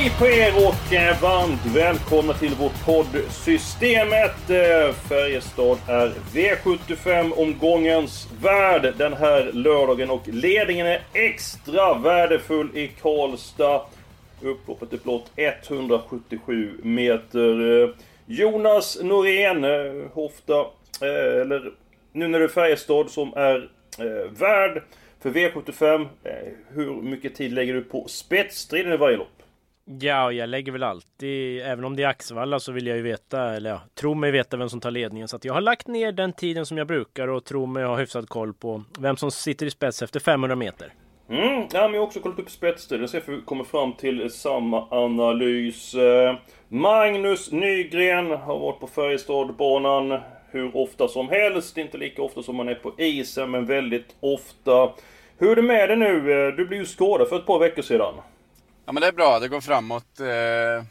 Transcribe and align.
Hej 0.00 0.12
på 0.18 0.26
er 0.26 0.52
och 0.56 0.92
eh, 0.92 1.22
varmt 1.22 1.66
välkomna 1.66 2.32
till 2.32 2.54
vårt 2.54 2.84
poddsystemet. 2.84 4.50
Eh, 4.50 4.94
Färjestad 4.94 5.78
är 5.88 6.12
V75-omgångens 6.34 8.28
värd 8.42 8.94
den 8.98 9.12
här 9.12 9.50
lördagen 9.52 10.10
och 10.10 10.28
ledningen 10.28 10.86
är 10.86 11.02
extra 11.12 11.94
värdefull 11.94 12.76
i 12.76 12.88
Karlstad. 12.88 13.82
Upploppet 14.42 14.92
är 14.92 14.98
blott 14.98 15.30
177 15.36 16.80
meter. 16.82 17.82
Eh, 17.82 17.88
Jonas 18.26 18.98
Norén, 19.02 19.64
Hofta, 20.12 20.66
eller 21.00 21.72
nu 22.12 22.28
när 22.28 22.38
det 22.38 22.44
är 22.44 22.48
Färjestad 22.48 23.10
som 23.10 23.34
är 23.36 23.68
värd 24.38 24.82
för 25.22 25.30
V75. 25.30 26.08
Hur 26.68 27.02
mycket 27.02 27.34
tid 27.34 27.52
lägger 27.52 27.74
du 27.74 27.82
på 27.82 28.04
spetsstriden 28.08 28.92
i 28.92 28.96
varje 28.96 29.16
lopp? 29.16 29.39
Ja, 29.98 30.32
jag 30.32 30.48
lägger 30.48 30.72
väl 30.72 30.82
alltid, 30.82 31.62
även 31.62 31.84
om 31.84 31.96
det 31.96 32.02
är 32.02 32.08
Axevalla 32.08 32.60
så 32.60 32.72
vill 32.72 32.86
jag 32.86 32.96
ju 32.96 33.02
veta, 33.02 33.54
eller 33.54 33.70
ja, 33.70 33.80
tro 33.94 34.14
mig 34.14 34.30
veta 34.30 34.56
vem 34.56 34.68
som 34.68 34.80
tar 34.80 34.90
ledningen. 34.90 35.28
Så 35.28 35.36
att 35.36 35.44
jag 35.44 35.54
har 35.54 35.60
lagt 35.60 35.86
ner 35.86 36.12
den 36.12 36.32
tiden 36.32 36.66
som 36.66 36.78
jag 36.78 36.86
brukar 36.86 37.28
och 37.28 37.44
tror 37.44 37.66
mig 37.66 37.84
ha 37.84 37.96
hyfsad 37.96 38.28
koll 38.28 38.54
på 38.54 38.84
vem 38.98 39.16
som 39.16 39.30
sitter 39.30 39.66
i 39.66 39.70
spets 39.70 40.02
efter 40.02 40.20
500 40.20 40.56
meter. 40.56 40.92
Mm, 41.28 41.66
ja, 41.72 41.82
men 41.82 41.94
jag 41.94 42.00
har 42.00 42.06
också 42.06 42.20
kollat 42.20 42.38
upp 42.38 42.50
spetstiden, 42.50 43.08
för 43.08 43.32
vi 43.32 43.40
kommer 43.40 43.64
fram 43.64 43.92
till 43.92 44.30
samma 44.30 44.86
analys. 44.90 45.94
Eh, 45.94 46.36
Magnus 46.68 47.52
Nygren 47.52 48.30
har 48.30 48.58
varit 48.58 48.80
på 48.80 48.86
Färjestadbanan 48.86 50.18
hur 50.50 50.76
ofta 50.76 51.08
som 51.08 51.28
helst. 51.28 51.78
Inte 51.78 51.98
lika 51.98 52.22
ofta 52.22 52.42
som 52.42 52.56
man 52.56 52.68
är 52.68 52.74
på 52.74 52.92
isen, 52.98 53.50
men 53.50 53.66
väldigt 53.66 54.16
ofta. 54.20 54.90
Hur 55.38 55.50
är 55.50 55.56
det 55.56 55.62
med 55.62 55.88
dig 55.88 55.96
nu? 55.96 56.16
Eh, 56.16 56.54
du 56.54 56.66
blev 56.66 56.80
ju 56.80 56.86
skadad 56.86 57.28
för 57.28 57.36
ett 57.36 57.46
par 57.46 57.58
veckor 57.58 57.82
sedan. 57.82 58.14
Ja 58.90 58.94
men 58.94 59.00
det 59.00 59.06
är 59.06 59.12
bra, 59.12 59.38
det 59.38 59.48
går 59.48 59.60
framåt. 59.60 60.20
Eh, 60.20 60.84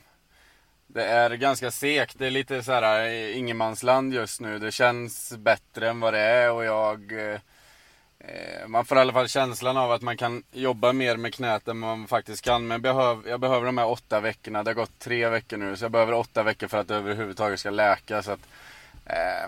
det 0.88 1.04
är 1.04 1.30
ganska 1.30 1.72
segt, 1.72 2.20
det 2.20 2.28
är 2.28 2.32
lite 2.32 2.64
så 2.64 2.72
här 2.72 3.06
eh, 3.06 3.38
ingenmansland 3.38 4.14
just 4.14 4.42
nu. 4.42 4.60
Det 4.60 4.72
känns 4.72 5.38
bättre 5.38 5.90
än 5.90 6.00
vad 6.00 6.14
det 6.14 6.20
är 6.20 6.52
och 6.52 6.66
jag... 6.66 7.12
Eh, 7.12 8.68
man 8.68 8.86
får 8.86 8.98
i 8.98 9.02
alla 9.02 9.14
fall 9.14 9.28
känslan 9.28 9.78
av 9.78 9.92
att 9.92 10.02
man 10.02 10.18
kan 10.18 10.44
jobba 10.52 10.94
mer 10.94 11.18
med 11.18 11.34
knät 11.34 11.68
än 11.68 11.80
man 11.80 12.08
faktiskt 12.08 12.42
kan. 12.42 12.68
Men 12.68 12.76
jag 12.76 12.82
behöver, 12.82 13.30
jag 13.30 13.40
behöver 13.40 13.66
de 13.66 13.78
här 13.78 13.88
åtta 13.88 14.20
veckorna. 14.20 14.64
Det 14.64 14.70
har 14.70 14.76
gått 14.76 15.00
tre 15.00 15.30
veckor 15.30 15.58
nu, 15.58 15.78
så 15.78 15.84
jag 15.84 15.92
behöver 15.92 16.14
åtta 16.14 16.44
veckor 16.44 16.68
för 16.68 16.78
att 16.78 16.88
det 16.88 16.96
överhuvudtaget 16.96 17.60
ska 17.60 17.70
läka. 17.70 18.24
Så 18.24 18.32
att, 18.32 18.48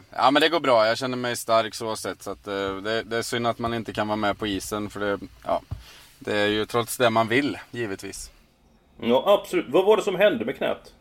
ja 0.10 0.32
men 0.32 0.42
det 0.42 0.50
går 0.50 0.60
bra, 0.60 0.88
jag 0.88 0.98
känner 0.98 1.18
mig 1.18 1.36
stark 1.38 1.76
så 1.76 1.96
sett. 1.96 2.24
Så 2.24 2.32
att, 2.32 2.44
det, 2.44 3.04
det 3.04 3.18
är 3.18 3.22
synd 3.22 3.48
att 3.48 3.60
man 3.60 3.74
inte 3.74 3.94
kan 3.94 4.08
vara 4.08 4.16
med 4.16 4.38
på 4.38 4.48
isen. 4.48 4.90
För 4.90 5.00
det, 5.00 5.20
ja, 5.46 5.62
det 6.20 6.38
är 6.38 6.48
ju 6.48 6.66
trots 6.66 6.98
det 6.98 7.10
man 7.10 7.28
vill, 7.28 7.58
givetvis. 7.72 8.32
Ja, 9.04 9.24
absolut. 9.26 9.66
Vad 9.70 9.86
var 9.86 9.98
det 9.98 10.04
som 10.04 10.16
hände 10.16 10.46
med 10.46 10.58
knät? 10.58 10.94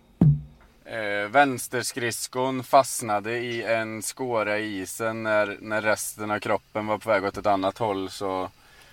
Eh, 0.85 1.31
vänsterskridskon 1.31 2.65
fastnade 2.65 3.39
i 3.39 3.63
en 3.63 4.03
skåra 4.03 4.59
i 4.59 4.81
isen 4.81 5.23
när, 5.23 5.57
när 5.61 5.83
resten 5.83 6.31
av 6.31 6.39
kroppen 6.39 6.87
var 6.87 6.99
på 6.99 7.11
väg 7.11 7.25
åt 7.25 7.37
ett 7.37 7.47
annat 7.47 7.79
håll. 7.79 8.11
Så 8.11 8.49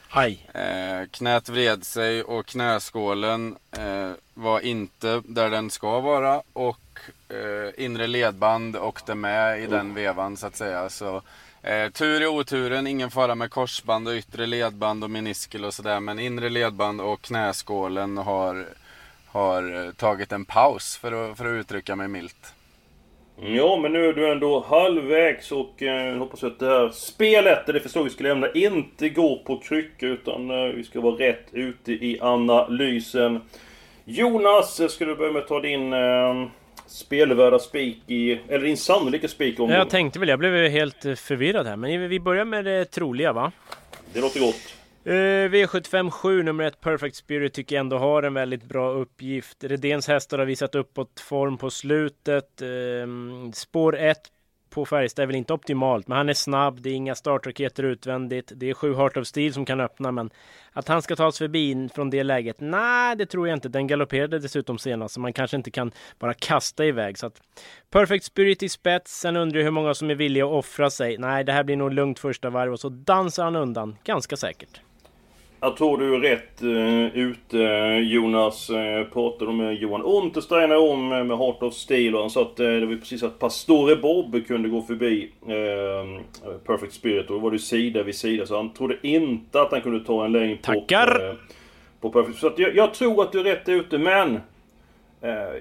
Aj. 0.09 0.49
Eh, 0.53 1.07
knät 1.11 1.49
vred 1.49 1.85
sig 1.85 2.23
och 2.23 2.45
knäskålen 2.45 3.55
eh, 3.71 4.11
var 4.33 4.59
inte 4.59 5.21
där 5.25 5.49
den 5.49 5.69
ska 5.69 5.99
vara. 5.99 6.41
Och 6.53 6.99
eh, 7.29 7.85
inre 7.85 8.07
ledband 8.07 8.75
åkte 8.75 9.15
med 9.15 9.61
i 9.61 9.65
oh. 9.67 9.69
den 9.69 9.93
vevan 9.93 10.37
så 10.37 10.47
att 10.47 10.55
säga. 10.55 10.89
Så 10.89 11.21
Eh, 11.61 11.89
tur 11.89 12.21
i 12.21 12.27
oturen, 12.27 12.87
ingen 12.87 13.11
fara 13.11 13.35
med 13.35 13.51
korsband 13.51 14.07
och 14.07 14.13
yttre 14.13 14.45
ledband 14.45 15.03
och 15.03 15.09
meniskel 15.09 15.65
och 15.65 15.73
sådär. 15.73 15.99
Men 15.99 16.19
inre 16.19 16.49
ledband 16.49 17.01
och 17.01 17.21
knäskålen 17.21 18.17
har 18.17 18.67
har 19.37 19.85
eh, 19.85 19.91
tagit 19.91 20.31
en 20.31 20.45
paus 20.45 20.97
för 20.97 21.11
att, 21.31 21.37
för 21.37 21.45
att 21.45 21.59
uttrycka 21.59 21.95
mig 21.95 22.07
milt. 22.07 22.53
Ja, 23.41 23.79
men 23.81 23.93
nu 23.93 24.05
är 24.05 24.13
du 24.13 24.31
ändå 24.31 24.65
halvvägs 24.69 25.51
och 25.51 25.83
eh, 25.83 26.17
hoppas 26.17 26.43
att 26.43 26.59
det 26.59 26.65
här 26.65 26.89
spelet, 26.89 27.65
det 27.65 27.79
förstod 27.79 28.03
vi 28.03 28.09
skulle 28.09 28.29
lämna, 28.29 28.51
inte 28.51 29.09
går 29.09 29.37
på 29.37 29.57
kryckor 29.57 30.09
utan 30.09 30.49
eh, 30.51 30.73
vi 30.75 30.83
ska 30.83 31.01
vara 31.01 31.15
rätt 31.15 31.45
ute 31.51 31.91
i 31.91 32.19
analysen. 32.21 33.41
Jonas, 34.05 34.91
ska 34.91 35.05
du 35.05 35.15
börja 35.15 35.31
med 35.31 35.41
att 35.41 35.47
ta 35.47 35.59
din 35.59 35.93
eh, 35.93 36.47
spelvärda 36.87 37.59
spik 37.59 37.97
i, 38.07 38.31
eller 38.47 38.65
din 38.65 38.77
sannolika 38.77 39.27
spik 39.27 39.59
om 39.59 39.69
Jag 39.69 39.89
tänkte 39.89 40.19
väl, 40.19 40.29
jag 40.29 40.39
blev 40.39 40.69
helt 40.69 41.05
eh, 41.05 41.15
förvirrad 41.15 41.67
här, 41.67 41.75
men 41.75 42.09
vi 42.09 42.19
börjar 42.19 42.45
med 42.45 42.65
det 42.65 42.85
troliga 42.85 43.33
va? 43.33 43.51
Det 44.13 44.21
låter 44.21 44.39
gott. 44.39 44.76
Eh, 45.07 45.13
uh, 45.13 45.49
V75 45.49 46.09
7 46.09 46.43
nummer 46.43 46.63
1 46.63 46.81
Perfect 46.81 47.15
Spirit 47.15 47.53
tycker 47.53 47.75
jag 47.75 47.79
ändå 47.79 47.97
har 47.97 48.23
en 48.23 48.33
väldigt 48.33 48.63
bra 48.63 48.91
uppgift. 48.91 49.63
Redéns 49.63 50.07
hästar 50.07 50.39
har 50.39 50.45
visat 50.45 50.75
uppåt 50.75 51.19
form 51.19 51.57
på 51.57 51.69
slutet. 51.69 52.61
Uh, 52.61 53.51
spår 53.51 53.97
1 53.97 54.17
på 54.69 54.85
Färjestad 54.85 55.23
är 55.23 55.27
väl 55.27 55.35
inte 55.35 55.53
optimalt, 55.53 56.07
men 56.07 56.17
han 56.17 56.29
är 56.29 56.33
snabb. 56.33 56.81
Det 56.81 56.89
är 56.89 56.93
inga 56.93 57.15
startraketer 57.15 57.83
utvändigt. 57.83 58.51
Det 58.55 58.69
är 58.69 58.73
sju 58.73 58.95
Heart 58.95 59.17
of 59.17 59.27
Steel 59.27 59.53
som 59.53 59.65
kan 59.65 59.79
öppna, 59.79 60.11
men 60.11 60.29
att 60.71 60.87
han 60.87 61.01
ska 61.01 61.15
ta 61.15 61.31
sig 61.31 61.47
förbi 61.47 61.89
från 61.95 62.09
det 62.09 62.23
läget? 62.23 62.55
Nej, 62.59 63.15
det 63.15 63.25
tror 63.25 63.47
jag 63.47 63.57
inte. 63.57 63.69
Den 63.69 63.87
galopperade 63.87 64.39
dessutom 64.39 64.77
senast, 64.77 65.13
så 65.13 65.19
man 65.19 65.33
kanske 65.33 65.57
inte 65.57 65.71
kan 65.71 65.91
bara 66.19 66.33
kasta 66.33 66.85
iväg. 66.85 67.17
Så 67.17 67.27
att 67.27 67.41
Perfect 67.89 68.25
Spirit 68.25 68.63
i 68.63 68.69
spets. 68.69 69.19
Sen 69.19 69.35
undrar 69.35 69.59
jag 69.59 69.65
hur 69.65 69.71
många 69.71 69.93
som 69.93 70.09
är 70.09 70.15
villiga 70.15 70.45
att 70.45 70.51
offra 70.51 70.89
sig. 70.89 71.17
Nej, 71.17 71.43
det 71.43 71.51
här 71.51 71.63
blir 71.63 71.75
nog 71.75 71.93
lugnt 71.93 72.19
första 72.19 72.49
varv 72.49 72.73
och 72.73 72.79
så 72.79 72.89
dansar 72.89 73.43
han 73.43 73.55
undan 73.55 73.97
ganska 74.03 74.37
säkert. 74.37 74.81
Jag 75.59 75.77
tror 75.77 75.97
du 75.97 76.15
är 76.15 76.19
rätt 76.19 76.63
uh, 76.63 77.17
ute 77.17 77.57
Jonas. 78.03 78.69
Uh, 78.69 79.03
pratade 79.13 79.53
med 79.53 79.75
Johan 79.75 80.01
Untersteiner 80.01 80.91
om 80.91 81.11
uh, 81.11 81.23
med 81.23 81.37
Heart 81.37 81.63
of 81.63 81.73
Steel 81.73 82.15
och 82.15 82.21
han 82.21 82.29
sa 82.29 82.41
att 82.41 82.59
uh, 82.59 82.67
det 82.67 82.85
var 82.85 82.95
precis 82.95 83.23
att 83.23 83.39
Pastore 83.39 83.95
Bob 83.95 84.47
kunde 84.47 84.69
gå 84.69 84.81
förbi 84.81 85.31
uh, 85.47 86.21
Perfect 86.65 86.93
Spirit 86.93 87.29
och 87.29 87.35
då 87.35 87.39
var 87.39 87.51
det 87.51 87.59
sida 87.59 88.03
vid 88.03 88.15
sida 88.15 88.45
så 88.45 88.55
han 88.55 88.73
trodde 88.73 88.97
inte 89.01 89.61
att 89.61 89.71
han 89.71 89.81
kunde 89.81 90.05
ta 90.05 90.25
en 90.25 90.31
längd 90.31 90.61
på, 90.61 90.73
Tackar! 90.73 91.37
på 92.01 92.09
Perfect 92.09 92.39
Så 92.39 92.53
jag, 92.57 92.75
jag 92.75 92.93
tror 92.93 93.23
att 93.23 93.31
du 93.31 93.39
är 93.39 93.43
rätt 93.43 93.69
ute 93.69 93.97
men 93.97 94.39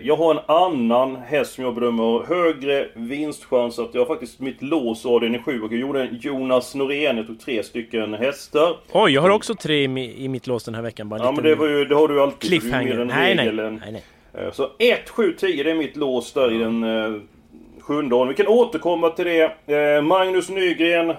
jag 0.01 0.17
har 0.17 0.35
en 0.35 0.41
annan 0.47 1.17
häst 1.17 1.55
som 1.55 1.65
jag 1.65 1.75
bedömer 1.75 2.27
högre 2.27 2.89
vinstchans. 2.95 3.79
Att 3.79 3.95
jag 3.95 4.01
har 4.01 4.07
faktiskt 4.07 4.41
mitt 4.41 4.63
lås 4.63 5.07
av 5.07 5.21
den 5.21 5.43
7 5.43 5.63
och 5.63 5.73
jag 5.73 5.81
gjorde 5.81 6.03
en 6.03 6.19
Jonas 6.21 6.75
Norén. 6.75 7.17
Jag 7.17 7.27
tog 7.27 7.41
tre 7.41 7.63
stycken 7.63 8.15
hästar. 8.15 8.77
Oj, 8.93 9.13
jag 9.13 9.23
har 9.23 9.31
också 9.31 9.55
tre 9.55 9.85
i, 9.85 10.29
mitt 10.29 10.47
lås 10.47 10.65
den 10.65 10.75
här 10.75 10.83
veckan. 10.83 11.09
Bara 11.09 11.21
ja, 11.21 11.33
men 11.33 11.45
det, 11.45 11.55
var 11.55 11.67
ju, 11.67 11.85
det 11.85 11.95
har 11.95 12.09
du 12.09 12.23
alltid. 12.23 12.51
Cliffhanger. 12.51 13.05
Nej, 13.05 13.35
nej, 13.35 13.53
nej, 13.53 13.93
nej. 13.93 14.05
Eh, 14.35 14.53
så 14.53 14.71
1, 14.79 15.09
7, 15.09 15.33
10 15.33 15.63
det 15.65 15.71
är 15.71 15.75
mitt 15.75 15.97
lås 15.97 16.33
där 16.33 16.53
i 16.53 16.59
den 16.59 16.85
eh, 16.85 17.21
sjunde 17.87 18.25
Vi 18.29 18.35
kan 18.35 18.47
återkomma 18.47 19.11
till 19.11 19.25
det. 19.25 19.75
Eh, 19.77 20.03
Magnus 20.03 20.49
Nygren. 20.49 21.11
Eh, 21.11 21.17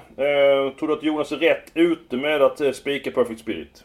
tror 0.79 0.87
du 0.87 0.93
att 0.93 1.03
Jonas 1.03 1.31
är 1.31 1.37
rätt 1.37 1.71
ute 1.73 2.17
med 2.17 2.41
att 2.41 2.61
eh, 2.61 2.71
spika 2.71 3.11
Perfect 3.11 3.39
Spirit? 3.39 3.83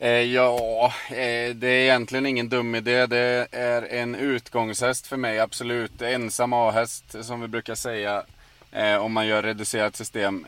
Eh, 0.00 0.10
ja, 0.10 0.92
eh, 1.08 1.54
det 1.54 1.68
är 1.68 1.82
egentligen 1.82 2.26
ingen 2.26 2.48
dum 2.48 2.74
idé. 2.74 3.06
Det 3.06 3.48
är 3.52 3.82
en 3.82 4.14
utgångshäst 4.14 5.06
för 5.06 5.16
mig, 5.16 5.40
absolut. 5.40 6.02
Ensam 6.02 6.52
A-häst, 6.52 7.14
som 7.22 7.40
vi 7.40 7.48
brukar 7.48 7.74
säga, 7.74 8.22
eh, 8.72 8.96
om 8.96 9.12
man 9.12 9.26
gör 9.26 9.42
reducerat 9.42 9.96
system. 9.96 10.46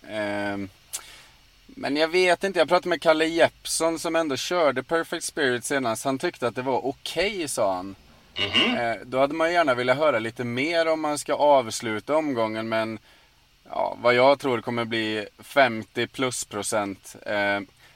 Men 1.67 1.97
jag 1.97 2.09
vet 2.09 2.45
inte, 2.45 2.59
jag 2.59 2.69
pratade 2.69 2.89
med 2.89 3.03
Kalle 3.03 3.27
Jeppsson 3.27 3.99
som 3.99 4.17
ändå 4.17 4.37
körde 4.37 4.83
Perfect 4.83 5.25
Spirit 5.25 5.65
senast. 5.65 6.05
Han 6.05 6.19
tyckte 6.19 6.47
att 6.47 6.55
det 6.55 6.63
var 6.63 6.87
okej, 6.87 7.35
okay, 7.35 7.49
sa 7.49 7.75
han. 7.75 7.95
Mm 8.37 8.51
-hmm. 8.51 9.05
då 9.05 9.19
hade 9.19 9.35
man 9.35 9.53
gärna 9.53 9.75
velat 9.75 9.97
höra 9.97 10.19
lite 10.19 10.45
mer 10.45 10.89
om 10.89 11.01
man 11.01 11.19
ska 11.19 11.35
avsluta 11.35 12.17
omgången, 12.17 12.69
men 12.69 12.99
ja, 13.69 13.97
vad 14.01 14.15
jag 14.15 14.39
tror 14.39 14.61
kommer 14.61 14.85
bli 14.85 15.27
50 15.39 16.07
plus 16.07 16.45
procent. 16.45 17.17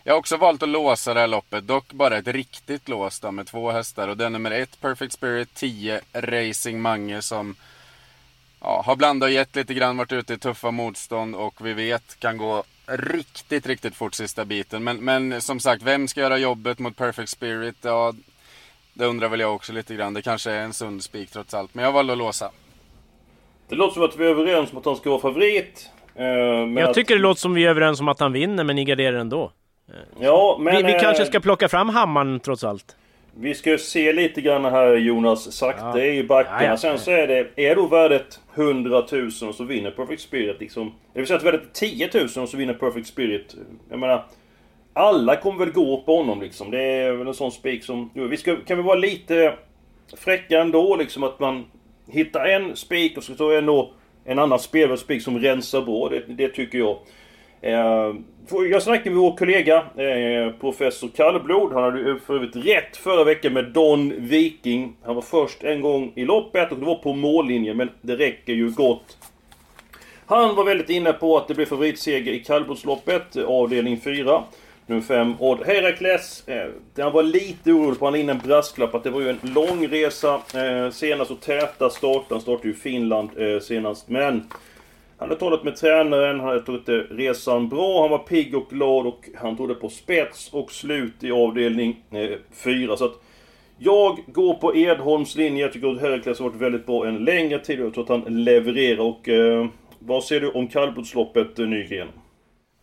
Jag 0.06 0.14
har 0.14 0.18
också 0.18 0.36
valt 0.36 0.62
att 0.62 0.68
låsa 0.68 1.14
det 1.14 1.20
här 1.20 1.26
loppet, 1.26 1.66
dock 1.66 1.92
bara 1.92 2.16
ett 2.18 2.28
riktigt 2.28 2.88
lås 2.88 3.20
då, 3.20 3.30
med 3.30 3.46
två 3.46 3.70
hästar. 3.70 4.08
Och 4.08 4.16
det 4.16 4.24
är 4.24 4.30
nummer 4.30 4.50
ett 4.50 4.80
Perfect 4.80 5.12
Spirit, 5.12 5.54
10 5.54 6.00
Racing 6.12 6.82
Mange 6.82 7.22
som 7.22 7.56
ja, 8.60 8.82
har 8.86 8.96
blandat 8.96 9.26
och 9.26 9.32
gett 9.32 9.56
lite 9.56 9.74
grann, 9.74 9.96
varit 9.96 10.12
ute 10.12 10.34
i 10.34 10.38
tuffa 10.38 10.70
motstånd 10.70 11.34
och 11.34 11.66
vi 11.66 11.72
vet 11.72 12.20
kan 12.20 12.36
gå 12.38 12.64
riktigt, 12.86 13.66
riktigt 13.66 13.94
fort 13.96 14.14
sista 14.14 14.44
biten. 14.44 14.84
Men, 14.84 14.96
men 15.04 15.40
som 15.42 15.60
sagt, 15.60 15.82
vem 15.82 16.08
ska 16.08 16.20
göra 16.20 16.38
jobbet 16.38 16.78
mot 16.78 16.96
Perfect 16.96 17.28
Spirit? 17.28 17.76
Ja, 17.82 18.12
det 18.94 19.04
undrar 19.06 19.28
väl 19.28 19.40
jag 19.40 19.54
också 19.54 19.72
lite 19.72 19.94
grann. 19.94 20.14
Det 20.14 20.22
kanske 20.22 20.50
är 20.50 20.60
en 20.62 20.72
sund 20.72 21.02
spik 21.04 21.30
trots 21.30 21.54
allt. 21.54 21.74
Men 21.74 21.84
jag 21.84 21.92
valde 21.92 22.12
att 22.12 22.18
låsa. 22.18 22.50
Det 23.68 23.74
låter 23.74 23.94
som 23.94 24.02
att 24.02 24.16
vi 24.16 24.24
är 24.24 24.30
överens 24.30 24.72
om 24.72 24.78
att 24.78 24.84
han 24.84 24.96
ska 24.96 25.10
vara 25.10 25.20
favorit. 25.20 25.90
Eh, 26.14 26.24
men 26.24 26.76
Jag 26.76 26.88
att- 26.88 26.94
tycker 26.94 27.14
det 27.14 27.20
låter 27.20 27.40
som 27.40 27.54
vi 27.54 27.64
är 27.64 27.70
överens 27.70 28.00
om 28.00 28.08
att 28.08 28.20
han 28.20 28.32
vinner, 28.32 28.64
men 28.64 28.76
ni 28.76 28.84
garderar 28.84 29.16
ändå. 29.18 29.52
Ja, 30.20 30.56
men... 30.60 30.76
Vi, 30.76 30.82
vi 30.82 30.94
eh, 30.94 31.00
kanske 31.00 31.26
ska 31.26 31.40
plocka 31.40 31.68
fram 31.68 31.88
hammaren 31.88 32.40
trots 32.40 32.64
allt. 32.64 32.96
Vi 33.36 33.54
ska 33.54 33.78
se 33.78 34.12
lite 34.12 34.40
grann 34.40 34.64
här 34.64 34.96
Jonas, 34.96 35.52
sakta 35.52 35.98
Ja. 35.98 36.04
i 36.04 36.24
backarna. 36.24 36.62
Ja, 36.62 36.68
ja. 36.68 36.76
Sen 36.76 36.98
så 36.98 37.10
är 37.10 37.26
det, 37.26 37.46
är 37.56 37.76
då 37.76 37.86
värdet 37.86 38.40
100 38.54 39.04
000 39.12 39.30
så 39.30 39.64
vinner 39.64 39.90
Perfect 39.90 40.22
Spirit 40.22 40.60
liksom. 40.60 40.94
Det 41.12 41.18
vill 41.18 41.26
säga 41.26 41.36
att 41.36 41.44
värdet 41.44 41.62
är 41.62 41.72
10 41.72 42.10
000 42.36 42.48
så 42.48 42.56
vinner 42.56 42.74
Perfect 42.74 43.06
Spirit. 43.06 43.54
Jag 43.90 43.98
menar, 43.98 44.24
alla 44.92 45.36
kommer 45.36 45.58
väl 45.58 45.72
gå 45.72 46.02
på 46.02 46.16
honom 46.16 46.40
liksom. 46.40 46.70
Det 46.70 46.82
är 46.82 47.12
väl 47.12 47.26
en 47.26 47.34
sån 47.34 47.52
spik 47.52 47.84
som... 47.84 48.10
Vi 48.14 48.36
ska, 48.36 48.56
kan 48.56 48.76
vi 48.76 48.82
vara 48.82 48.98
lite 48.98 49.54
fräcka 50.16 50.60
ändå 50.60 50.96
liksom 50.96 51.22
att 51.22 51.40
man 51.40 51.64
hittar 52.08 52.44
en 52.46 52.76
spik 52.76 53.16
och 53.16 53.24
så 53.24 53.34
tar 53.34 53.52
ändå 53.52 53.92
en 54.24 54.38
annan 54.38 54.58
spelvärd 54.58 54.98
spik 54.98 55.22
som 55.22 55.38
rensar 55.38 55.82
bra. 55.82 56.08
Det, 56.08 56.22
det 56.28 56.48
tycker 56.48 56.78
jag. 56.78 56.98
Eh, 57.64 58.14
jag 58.70 58.82
snackade 58.82 59.10
med 59.10 59.18
vår 59.18 59.36
kollega, 59.36 59.76
eh, 59.76 60.52
professor 60.60 61.08
Kallblod. 61.16 61.72
Han 61.72 61.82
hade 61.82 61.98
ju 61.98 62.18
för 62.18 62.34
övrigt 62.34 62.56
rätt 62.56 62.96
förra 62.96 63.24
veckan 63.24 63.52
med 63.52 63.64
Don 63.64 64.14
Viking. 64.18 64.96
Han 65.02 65.14
var 65.14 65.22
först 65.22 65.64
en 65.64 65.80
gång 65.80 66.12
i 66.14 66.24
loppet 66.24 66.72
och 66.72 66.78
det 66.78 66.86
var 66.86 66.94
på 66.94 67.12
mållinjen, 67.12 67.76
men 67.76 67.90
det 68.00 68.16
räcker 68.16 68.52
ju 68.52 68.70
gott. 68.70 69.18
Han 70.26 70.54
var 70.54 70.64
väldigt 70.64 70.90
inne 70.90 71.12
på 71.12 71.36
att 71.36 71.48
det 71.48 71.54
blir 71.54 71.66
favoritseger 71.66 72.32
i 72.32 72.38
kallblodsloppet, 72.38 73.36
eh, 73.36 73.44
avdelning 73.44 74.00
4. 74.00 74.42
Nummer 74.86 75.02
5, 75.02 75.34
Odd 75.38 75.66
Herakles. 75.66 76.44
Han 76.98 77.12
var 77.12 77.22
lite 77.22 77.72
orolig 77.72 77.98
på, 77.98 78.04
han 78.04 78.14
in 78.14 78.28
en 78.28 78.38
brasklapp, 78.38 78.94
att 78.94 79.04
det 79.04 79.10
var 79.10 79.20
ju 79.20 79.28
en 79.28 79.40
lång 79.42 79.88
resa 79.88 80.40
senast 80.92 81.30
och 81.30 81.40
täta 81.40 81.90
start. 81.90 82.24
Han 82.30 82.40
startade 82.40 82.68
ju 82.68 82.74
i 82.74 82.76
Finland 82.76 83.30
senast, 83.62 84.08
men 84.08 84.42
han 85.18 85.28
hade 85.28 85.40
talat 85.40 85.64
med 85.64 85.76
tränaren, 85.76 86.40
han 86.40 86.48
hade 86.48 86.60
tagit 86.60 86.88
resan 87.10 87.68
bra, 87.68 88.00
han 88.02 88.10
var 88.10 88.18
pigg 88.18 88.54
och 88.54 88.68
glad 88.70 89.06
och 89.06 89.28
han 89.34 89.56
tog 89.56 89.68
det 89.68 89.74
på 89.74 89.88
spets 89.88 90.52
och 90.52 90.72
slut 90.72 91.24
i 91.24 91.32
avdelning 91.32 92.04
eh, 92.10 92.38
4. 92.64 92.96
så 92.96 93.04
att 93.04 93.20
jag 93.78 94.24
går 94.26 94.54
på 94.54 94.76
Edholms 94.76 95.36
linje. 95.36 95.62
Jag 95.62 95.72
tycker 95.72 95.92
att 95.92 96.00
Herakles 96.00 96.38
har 96.38 96.48
varit 96.48 96.60
väldigt 96.60 96.86
bra 96.86 97.06
en 97.06 97.24
längre 97.24 97.58
tid 97.58 97.80
och 97.80 97.86
jag 97.86 97.94
tror 97.94 98.04
att 98.04 98.24
han 98.24 98.44
levererar. 98.44 99.00
Och 99.00 99.28
eh, 99.28 99.66
vad 99.98 100.24
ser 100.24 100.40
du 100.40 100.50
om 100.50 100.68
kallblodsloppet, 100.68 101.58
eh, 101.58 101.66
Nygren? 101.66 102.08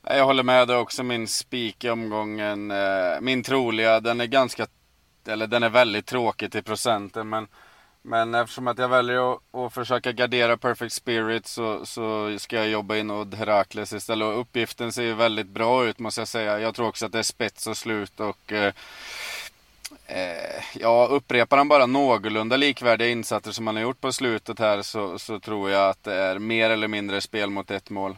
Jag 0.03 0.25
håller 0.25 0.43
med, 0.43 0.67
det 0.67 0.73
är 0.73 0.79
också 0.79 1.03
min 1.03 1.27
spik 1.27 1.83
i 1.83 1.89
omgången. 1.89 2.71
Eh, 2.71 3.21
min 3.21 3.43
troliga, 3.43 3.99
den 3.99 4.21
är 4.21 4.25
ganska, 4.25 4.67
eller 5.27 5.47
den 5.47 5.63
är 5.63 5.69
väldigt 5.69 6.05
tråkig 6.05 6.51
till 6.51 6.63
procenten 6.63 7.29
men 7.29 7.47
men 8.01 8.35
eftersom 8.35 8.67
att 8.67 8.77
jag 8.77 8.89
väljer 8.89 9.33
att, 9.33 9.55
att 9.55 9.73
försöka 9.73 10.11
gardera 10.11 10.57
Perfect 10.57 10.93
Spirit 10.93 11.47
så, 11.47 11.85
så 11.85 12.35
ska 12.39 12.55
jag 12.55 12.69
jobba 12.69 12.97
in 12.97 13.11
Odd 13.11 13.35
Herakles 13.35 13.93
istället. 13.93 14.25
Och 14.25 14.39
uppgiften 14.39 14.91
ser 14.91 15.03
ju 15.03 15.13
väldigt 15.13 15.47
bra 15.47 15.85
ut 15.85 15.99
måste 15.99 16.21
jag 16.21 16.27
säga. 16.27 16.59
Jag 16.59 16.75
tror 16.75 16.87
också 16.87 17.05
att 17.05 17.11
det 17.11 17.19
är 17.19 17.23
spets 17.23 17.67
och 17.67 17.77
slut 17.77 18.19
och 18.19 18.51
eh, 18.51 18.73
eh, 20.07 20.63
ja, 20.79 21.07
upprepar 21.11 21.57
han 21.57 21.67
bara 21.67 21.85
någorlunda 21.85 22.57
likvärdiga 22.57 23.09
insatser 23.09 23.51
som 23.51 23.67
han 23.67 23.75
har 23.75 23.83
gjort 23.83 24.01
på 24.01 24.11
slutet 24.11 24.59
här 24.59 24.81
så, 24.81 25.19
så 25.19 25.39
tror 25.39 25.69
jag 25.69 25.89
att 25.89 26.03
det 26.03 26.13
är 26.13 26.39
mer 26.39 26.69
eller 26.69 26.87
mindre 26.87 27.21
spel 27.21 27.49
mot 27.49 27.71
ett 27.71 27.89
mål. 27.89 28.15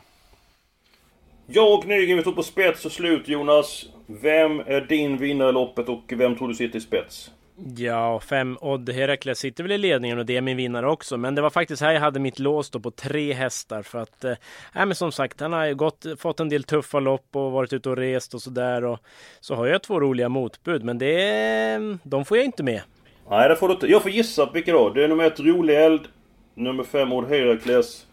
Jag 1.48 1.74
och 1.74 1.86
Nygren, 1.86 2.18
vi 2.18 2.24
står 2.24 2.32
på 2.32 2.44
spets 2.44 2.86
och 2.86 2.92
slut 2.92 3.28
Jonas. 3.28 3.86
Vem 4.06 4.60
är 4.60 4.82
din 4.82 5.18
vinnare 5.18 5.50
i 5.50 5.54
loppet 5.54 5.90
och 5.90 6.04
vem 6.08 6.36
tror 6.36 6.48
du 6.48 6.56
sitter 6.56 6.78
i 6.78 6.82
spets? 6.82 7.32
Ja, 7.66 8.20
fem 8.20 8.58
Odd 8.62 8.90
Herakles 8.90 9.40
sitter 9.40 9.64
väl 9.64 9.72
i 9.72 9.78
ledningen 9.78 10.20
och 10.20 10.26
det 10.26 10.38
är 10.38 10.42
min 10.42 10.58
vinnare 10.58 10.90
också. 10.90 11.18
Men 11.18 11.36
det 11.36 11.42
var 11.42 11.50
faktiskt 11.50 11.82
här 11.82 11.92
jag 11.92 12.02
hade 12.02 12.20
mitt 12.20 12.40
lås 12.40 12.70
då 12.70 12.80
på 12.80 12.92
tre 12.92 13.34
hästar 13.34 13.82
för 13.82 14.00
att... 14.00 14.24
Eh, 14.24 14.36
men 14.74 14.96
som 14.96 15.12
sagt, 15.12 15.40
han 15.40 15.54
har 15.54 15.66
ju 15.66 15.76
gått, 15.76 16.06
fått 16.18 16.40
en 16.40 16.50
del 16.50 16.64
tuffa 16.64 17.00
lopp 17.00 17.36
och 17.36 17.52
varit 17.52 17.74
ute 17.74 17.90
och 17.90 17.98
rest 17.98 18.34
och 18.34 18.42
sådär. 18.42 18.86
Och 18.86 19.00
så 19.40 19.56
har 19.56 19.68
jag 19.68 19.84
två 19.84 20.00
roliga 20.00 20.30
motbud, 20.30 20.84
men 20.84 20.98
det... 20.98 21.98
De 22.04 22.26
får 22.26 22.38
jag 22.38 22.46
inte 22.46 22.64
med. 22.64 22.82
Nej, 23.30 23.50
det 23.50 23.56
får 23.56 23.68
du 23.68 23.74
inte. 23.74 23.88
Jag 23.88 24.02
får 24.02 24.12
gissa 24.12 24.50
vilka 24.54 24.72
då. 24.72 24.90
Det 24.90 25.04
är 25.04 25.08
nummer 25.08 25.24
ett 25.24 25.40
Rolig 25.40 25.84
Eld. 25.84 26.08
Nummer 26.56 26.84
fem 26.84 27.14
Odd 27.14 27.30
Herakles. 27.30 28.06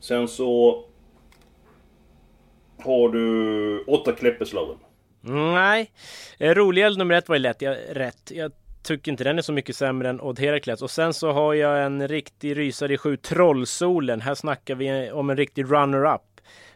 Sen 0.00 0.28
så... 0.28 0.84
Har 2.84 3.08
du 3.08 3.84
åtta 3.86 4.12
Kleppeslaven. 4.12 4.76
Nej, 5.20 5.90
eh, 6.38 6.54
Rolig 6.54 6.98
nummer 6.98 7.14
ett 7.14 7.28
var 7.28 7.36
ju 7.36 7.42
lätt. 7.42 7.62
Jag, 7.62 7.76
rätt. 7.90 8.30
Jag 8.34 8.52
tycker 8.88 9.10
inte 9.10 9.24
den 9.24 9.38
är 9.38 9.42
så 9.42 9.52
mycket 9.52 9.76
sämre 9.76 10.08
än 10.08 10.20
Odd 10.20 10.38
Herakles. 10.38 10.82
Och 10.82 10.90
sen 10.90 11.14
så 11.14 11.32
har 11.32 11.54
jag 11.54 11.84
en 11.84 12.08
riktig 12.08 12.56
rysare 12.56 12.94
i 12.94 12.98
sju, 12.98 13.16
Trollsolen. 13.16 14.20
Här 14.20 14.34
snackar 14.34 14.74
vi 14.74 15.10
om 15.10 15.30
en 15.30 15.36
riktig 15.36 15.64
runner-up. 15.64 16.22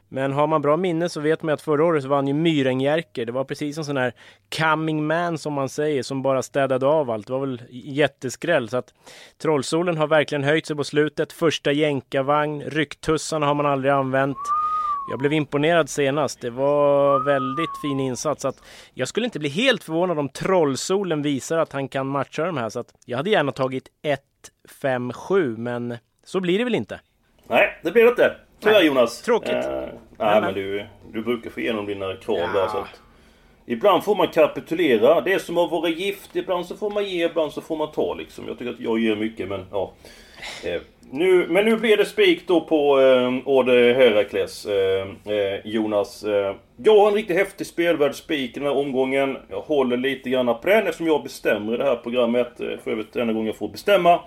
Men 0.09 0.33
har 0.33 0.47
man 0.47 0.63
bra 0.63 0.77
minne 0.77 1.09
så 1.09 1.21
vet 1.21 1.43
man 1.43 1.55
att 1.55 1.63
förra 1.63 1.85
året 1.85 2.03
så 2.03 2.09
vann 2.09 2.29
ju 2.29 2.35
Myrenjerker. 2.35 3.27
Det 3.27 3.33
var 3.33 3.45
precis 3.45 3.79
en 3.79 3.85
sån 3.85 3.97
här 3.97 4.13
coming 4.59 5.07
man 5.07 5.39
som 5.39 5.53
man 5.53 5.69
säger, 5.69 6.03
som 6.03 6.23
bara 6.23 6.43
städade 6.43 6.87
av 6.87 7.11
allt. 7.11 7.27
Det 7.27 7.33
var 7.33 7.41
väl 7.41 7.63
jätteskräll. 7.71 8.69
Så 8.69 8.77
att 8.77 8.95
Trollsolen 9.43 9.97
har 9.97 10.07
verkligen 10.07 10.45
höjt 10.45 10.67
sig 10.67 10.77
på 10.77 10.85
slutet. 10.85 11.33
Första 11.33 11.73
jänkarvagn, 11.73 12.63
rycktussarna 12.63 13.47
har 13.47 13.55
man 13.55 13.67
aldrig 13.67 13.93
använt. 13.93 14.39
Jag 15.11 15.19
blev 15.19 15.33
imponerad 15.33 15.89
senast. 15.91 16.41
Det 16.41 16.51
var 16.51 17.19
väldigt 17.25 17.71
fin 17.83 18.01
insats. 18.01 18.45
Att 18.45 18.63
jag 18.95 19.09
skulle 19.09 19.25
inte 19.27 19.39
bli 19.39 19.49
helt 19.49 19.85
förvånad 19.85 20.19
om 20.19 20.29
Trollsolen 20.29 21.23
visar 21.23 21.59
att 21.59 21.73
han 21.73 21.89
kan 21.89 22.07
matcha 22.07 22.45
de 22.45 22.57
här. 22.57 22.69
Så 22.69 22.81
att 22.81 22.95
jag 23.05 23.17
hade 23.17 23.31
gärna 23.31 23.53
tagit 23.53 23.89
1, 24.03 24.21
5, 24.83 25.13
7, 25.13 25.57
men 25.57 25.97
så 26.25 26.41
blir 26.41 26.59
det 26.59 26.65
väl 26.65 26.75
inte. 26.75 27.01
Nej, 27.49 27.81
det 27.83 27.91
blir 27.91 28.03
det 28.05 28.09
inte. 28.11 28.37
Tyvärr 28.61 28.83
Jonas. 28.83 29.23
tråkigt. 29.23 29.53
Eh, 29.53 29.71
Nej, 29.71 29.91
nej, 30.19 30.41
men 30.41 30.55
du, 30.55 30.87
du 31.13 31.23
brukar 31.23 31.51
få 31.51 31.61
igenom 31.61 31.87
dina 31.87 32.17
krav 32.17 32.39
Ja. 32.39 32.47
där 32.61 32.69
så 32.69 32.79
att... 32.79 33.01
Ibland 33.67 34.05
får 34.05 34.15
man 34.17 34.29
kapitulera. 34.29 35.21
Det 35.21 35.33
är 35.33 35.39
som 35.39 35.59
att 35.59 35.71
vara 35.71 35.89
gift. 35.89 36.37
Ibland 36.37 36.67
så 36.67 36.77
får 36.77 36.91
man 36.91 37.05
ge, 37.05 37.27
ibland 37.27 37.53
så 37.53 37.61
får 37.61 37.77
man 37.77 37.93
ta 37.93 38.15
liksom. 38.15 38.49
Jag 38.49 38.59
tycker 38.59 38.73
att 38.73 38.81
jag 38.81 38.99
ger 38.99 39.17
mycket 39.17 39.49
men 39.49 39.67
ja. 39.71 39.93
Eh, 40.65 40.81
nu, 41.11 41.47
men 41.49 41.65
nu 41.65 41.77
blir 41.77 41.97
det 41.97 42.05
spik 42.05 42.47
då 42.47 42.61
på 42.61 43.01
eh, 43.01 43.49
Åde 43.49 43.73
Herakles, 43.73 44.67
eh, 44.67 45.09
eh, 45.35 45.61
Jonas. 45.65 46.25
Eh, 46.25 46.55
jag 46.77 46.99
har 46.99 47.09
en 47.09 47.15
riktigt 47.15 47.37
häftig 47.37 47.67
spelvärd 47.67 48.15
spik 48.15 48.57
i 48.57 48.61
den 48.61 48.69
här 48.69 48.77
omgången. 48.77 49.37
Jag 49.51 49.61
håller 49.61 49.97
lite 49.97 50.31
grann 50.31 50.47
på 50.47 50.61
den 50.65 50.87
eftersom 50.87 51.07
jag 51.07 51.23
bestämmer 51.23 51.75
i 51.75 51.77
det 51.77 51.85
här 51.85 51.97
programmet. 51.97 52.61
Eh, 52.61 52.79
för 52.85 52.91
övrigt 52.91 53.17
enda 53.17 53.33
gången 53.33 53.47
jag 53.47 53.57
får 53.57 53.69
bestämma. 53.69 54.21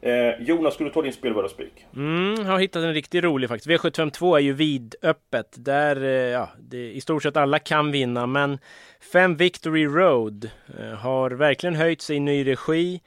Eh, 0.00 0.42
Jonas, 0.46 0.74
skulle 0.74 0.90
du 0.90 0.94
ta 0.94 1.02
din 1.02 1.12
spelvärda 1.12 1.48
spik? 1.48 1.86
Mm, 1.96 2.34
jag 2.46 2.52
har 2.52 2.58
hittat 2.58 2.82
en 2.82 2.94
riktigt 2.94 3.24
rolig 3.24 3.48
faktiskt. 3.48 3.82
V752 3.82 4.36
är 4.36 4.40
ju 4.40 4.52
vidöppet. 4.52 5.46
Där, 5.56 6.04
eh, 6.04 6.10
ja, 6.10 6.48
det, 6.58 6.92
i 6.92 7.00
stort 7.00 7.22
sett 7.22 7.36
alla 7.36 7.58
kan 7.58 7.92
vinna. 7.92 8.26
Men 8.26 8.58
5 9.12 9.36
Victory 9.36 9.86
Road 9.86 10.50
eh, 10.78 10.98
har 10.98 11.30
verkligen 11.30 11.74
höjt 11.74 12.02
sig 12.02 12.16
i 12.16 12.20
ny 12.20 12.46
regi. 12.46 13.00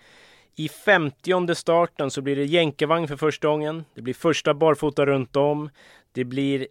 I 0.60 0.70
50 0.70 1.56
starten 1.56 2.12
så 2.12 2.22
blir 2.22 2.36
det 2.36 2.46
jänkarvagn 2.46 3.08
för 3.08 3.16
första 3.16 3.48
gången. 3.48 3.86
Det 3.94 4.02
blir 4.02 4.14
första 4.14 4.54
barfota 4.54 5.06
runt 5.06 5.36
om. 5.36 5.70
Det 6.12 6.24
blir 6.24 6.68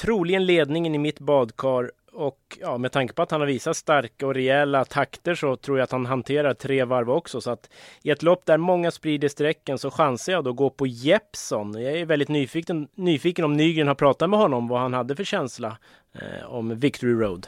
troligen 0.00 0.46
ledningen 0.46 0.94
i 0.94 0.98
mitt 0.98 1.20
badkar. 1.20 1.90
Och 2.12 2.58
ja, 2.60 2.78
med 2.78 2.92
tanke 2.92 3.14
på 3.14 3.22
att 3.22 3.30
han 3.30 3.40
har 3.40 3.46
visat 3.46 3.76
starka 3.76 4.26
och 4.26 4.34
rejäla 4.34 4.84
takter 4.84 5.34
så 5.34 5.56
tror 5.56 5.78
jag 5.78 5.84
att 5.84 5.92
han 5.92 6.06
hanterar 6.06 6.54
tre 6.54 6.84
varv 6.84 7.10
också. 7.10 7.40
Så 7.40 7.50
att 7.50 7.70
i 8.02 8.10
ett 8.10 8.22
lopp 8.22 8.46
där 8.46 8.56
många 8.56 8.90
sprider 8.90 9.28
strecken 9.28 9.78
så 9.78 9.90
chansar 9.90 10.32
jag 10.32 10.44
då 10.44 10.50
att 10.50 10.56
gå 10.56 10.70
på 10.70 10.86
Jeppson. 10.86 11.82
Jag 11.82 11.98
är 11.98 12.06
väldigt 12.06 12.28
nyfiken, 12.28 12.88
nyfiken 12.94 13.44
om 13.44 13.56
Nygren 13.56 13.88
har 13.88 13.94
pratat 13.94 14.30
med 14.30 14.38
honom 14.38 14.68
vad 14.68 14.80
han 14.80 14.94
hade 14.94 15.16
för 15.16 15.24
känsla 15.24 15.78
eh, 16.14 16.44
om 16.46 16.78
Victory 16.78 17.12
Road. 17.12 17.46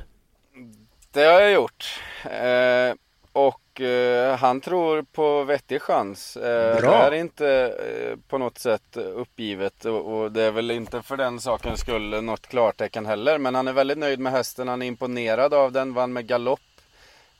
Det 1.12 1.24
har 1.24 1.40
jag 1.40 1.52
gjort. 1.52 2.00
Eh, 2.24 2.94
och 3.32 3.60
eh, 3.80 4.36
han 4.36 4.60
tror 4.60 5.02
på 5.02 5.44
vettig 5.44 5.82
chans. 5.82 6.36
Eh, 6.36 6.80
Bra. 6.80 6.90
Det 6.90 6.96
här 6.96 7.12
är 7.12 7.16
inte 7.16 7.48
eh, 7.48 8.16
på 8.28 8.38
något 8.38 8.58
sätt 8.58 8.96
uppgivet 8.96 9.84
och, 9.84 10.14
och 10.14 10.32
det 10.32 10.42
är 10.42 10.50
väl 10.50 10.70
inte 10.70 11.02
för 11.02 11.16
den 11.16 11.40
sakens 11.40 11.80
skull 11.80 12.22
något 12.24 12.46
klartecken 12.46 13.06
heller. 13.06 13.38
Men 13.38 13.54
han 13.54 13.68
är 13.68 13.72
väldigt 13.72 13.98
nöjd 13.98 14.18
med 14.18 14.32
hästen. 14.32 14.68
Han 14.68 14.82
är 14.82 14.86
imponerad 14.86 15.54
av 15.54 15.72
den. 15.72 15.94
Vann 15.94 16.12
med 16.12 16.26
galopp. 16.26 16.60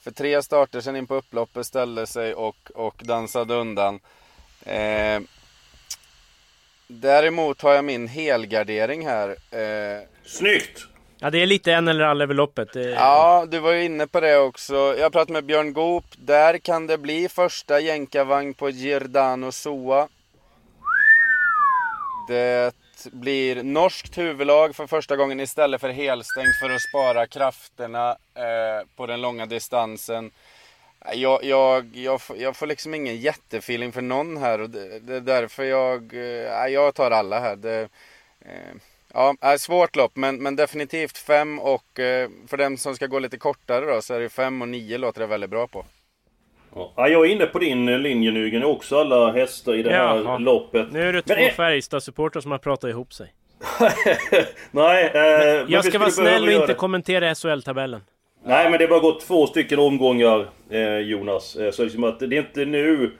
För 0.00 0.11
tre 0.11 0.43
starter 0.43 0.81
sen 0.81 0.97
in 0.97 1.07
på 1.07 1.14
upploppet 1.14 1.67
ställde 1.67 2.07
sig 2.07 2.35
och, 2.35 2.71
och 2.75 3.03
dansade 3.05 3.55
undan. 3.55 4.00
Eh, 4.62 5.21
däremot 6.87 7.62
har 7.62 7.73
jag 7.73 7.85
min 7.85 8.09
helgardering 8.09 9.07
här. 9.07 9.29
Eh, 9.50 10.03
Snyggt! 10.25 10.87
Ja, 11.25 11.31
det 11.31 11.43
är 11.43 11.47
lite 11.47 11.73
en 11.73 11.88
eller 11.88 12.04
alla 12.04 12.25
över 12.25 12.35
loppet. 12.35 12.73
Det, 12.73 12.90
Ja, 12.90 13.47
du 13.49 13.59
var 13.59 13.73
ju 13.73 13.85
inne 13.85 14.07
på 14.07 14.21
det 14.21 14.38
också. 14.38 14.75
Jag 14.75 15.12
pratade 15.12 15.33
med 15.33 15.45
Björn 15.45 15.73
Goop. 15.73 16.04
Där 16.16 16.59
kan 16.59 16.87
det 16.87 16.99
bli 16.99 17.28
första 17.28 17.81
jänkarvagn 17.81 18.54
på 18.54 18.71
Giordano 18.71 19.52
Soa. 19.52 20.09
Det 22.28 22.75
blir 23.12 23.62
norskt 23.62 24.19
huvudlag 24.19 24.76
för 24.76 24.87
första 24.87 25.16
gången 25.16 25.40
istället 25.40 25.81
för 25.81 25.88
helstängt 25.88 26.59
för 26.61 26.71
att 26.71 26.83
spara 26.83 27.26
krafterna 27.26 28.11
eh, 28.35 28.87
på 28.97 29.07
den 29.07 29.21
långa 29.21 29.47
distansen. 29.47 30.31
Jag, 31.14 31.45
jag, 31.45 31.90
jag, 31.95 32.21
jag 32.37 32.57
får 32.57 32.66
liksom 32.66 32.95
ingen 32.95 33.16
jättefeeling 33.16 33.93
för 33.93 34.02
någon 34.02 34.37
här 34.37 34.61
och 34.61 34.71
det, 34.71 34.99
det 34.99 35.16
är 35.16 35.21
därför 35.21 35.64
jag, 35.64 36.14
eh, 36.14 36.66
jag 36.66 36.95
tar 36.95 37.11
alla 37.11 37.40
här. 37.40 37.57
Det, 37.57 37.88
eh, 38.40 38.75
ja, 39.14 39.59
svårt 39.59 39.97
lopp 39.97 40.16
men, 40.16 40.42
men 40.42 40.56
definitivt 40.56 41.18
fem 41.18 41.59
och 41.59 42.00
eh, 42.00 42.28
för 42.47 42.56
den 42.56 42.78
som 42.78 42.94
ska 42.94 43.06
gå 43.06 43.18
lite 43.18 43.37
kortare 43.38 43.87
då 43.94 44.02
så 44.02 44.14
är 44.14 44.21
det 44.21 44.28
fem 44.28 44.62
och 44.62 44.68
nio 44.68 44.99
låter 44.99 45.21
det 45.21 45.26
väldigt 45.26 45.50
bra 45.50 45.66
på. 45.66 45.85
Ja, 46.75 47.09
jag 47.09 47.26
är 47.26 47.30
inne 47.30 47.47
på 47.47 47.59
din 47.59 47.88
eh, 47.88 47.99
linje 47.99 48.30
Nygren, 48.30 48.64
också 48.64 48.99
alla 48.99 49.33
hästar 49.33 49.75
i 49.75 49.83
det 49.83 49.90
här 49.90 50.16
Jaha. 50.16 50.38
loppet. 50.38 50.92
Nu 50.92 51.09
är 51.09 51.12
det 51.12 51.23
två 51.23 51.35
Färjestad-supportrar 51.35 52.40
som 52.40 52.50
har 52.50 52.59
pratat 52.59 52.90
ihop 52.90 53.12
sig. 53.12 53.33
Nej, 54.71 55.11
eh, 55.14 55.64
Jag 55.68 55.85
ska 55.85 55.99
vara 55.99 56.11
snäll 56.11 56.44
och 56.44 56.52
inte 56.52 56.75
kommentera 56.75 57.35
SHL-tabellen. 57.35 58.00
Nej, 58.47 58.71
men 58.71 58.78
det 58.78 58.85
har 58.85 58.90
bara 58.90 59.00
gått 59.00 59.21
två 59.21 59.47
stycken 59.47 59.78
omgångar, 59.78 60.49
eh, 60.71 60.99
Jonas. 60.99 61.56
Eh, 61.56 61.71
så 61.71 61.85
liksom 61.85 62.04
att 62.04 62.21
det 62.21 62.37
är 62.37 62.40
inte 62.40 62.64
nu... 62.64 63.12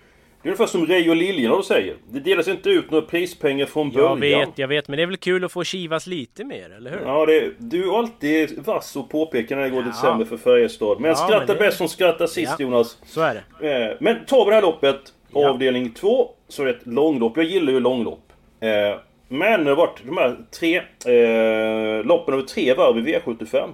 Det 0.45 0.49
är 0.49 0.51
ungefär 0.51 0.67
som 0.67 0.87
Ray 0.87 1.11
och 1.11 1.17
Liljedahl 1.17 1.65
säger. 1.65 1.97
Det 2.11 2.21
delas 2.21 2.49
inte 2.49 2.71
ut 2.71 2.91
några 2.91 3.07
prispengar 3.07 3.67
från 3.67 3.91
början. 3.91 4.23
Jag 4.23 4.47
vet, 4.47 4.59
jag 4.59 4.69
vet. 4.69 4.89
Men 4.89 4.97
det 4.97 5.03
är 5.03 5.07
väl 5.07 5.17
kul 5.17 5.45
att 5.45 5.53
få 5.53 5.65
kivas 5.65 6.07
lite 6.07 6.45
mer, 6.45 6.71
eller 6.77 6.91
hur? 6.91 7.01
Ja, 7.07 7.27
det, 7.27 7.53
du 7.59 7.89
är 7.89 7.99
alltid 7.99 8.67
vass 8.67 8.97
och 8.97 9.11
påpekar 9.11 9.57
när 9.57 9.63
det 9.63 9.71
går 9.71 9.79
lite 9.79 9.97
ja. 10.03 10.09
sämre 10.09 10.27
för 10.27 10.37
Färjestad. 10.37 11.01
Men 11.01 11.09
ja, 11.09 11.15
skratta 11.15 11.53
det... 11.53 11.59
bäst 11.59 11.79
som 11.79 11.89
skrattar 11.89 12.27
sist, 12.27 12.53
ja, 12.59 12.65
Jonas. 12.65 12.99
Så 13.07 13.21
är 13.21 13.43
det. 13.61 13.91
Eh, 13.91 13.97
men 14.01 14.25
tar 14.25 14.45
vi 14.45 14.51
det 14.51 14.55
här 14.55 14.63
loppet, 14.63 15.01
avdelning 15.33 15.91
2, 15.91 16.31
så 16.49 16.63
är 16.63 16.67
det 16.67 16.73
ett 16.73 16.87
långlopp. 16.87 17.37
Jag 17.37 17.47
gillar 17.47 17.73
ju 17.73 17.81
långlopp. 17.81 18.33
Eh, 18.61 18.99
men 19.29 19.65
det 19.65 19.71
har 19.71 19.77
varit 19.77 20.03
de 20.07 20.17
här 20.17 20.37
tre 20.51 20.77
eh, 20.77 22.05
loppen 22.05 22.35
över 22.35 22.45
tre 22.45 22.75
varv 22.75 23.09
i 23.09 23.15
V75. 23.15 23.69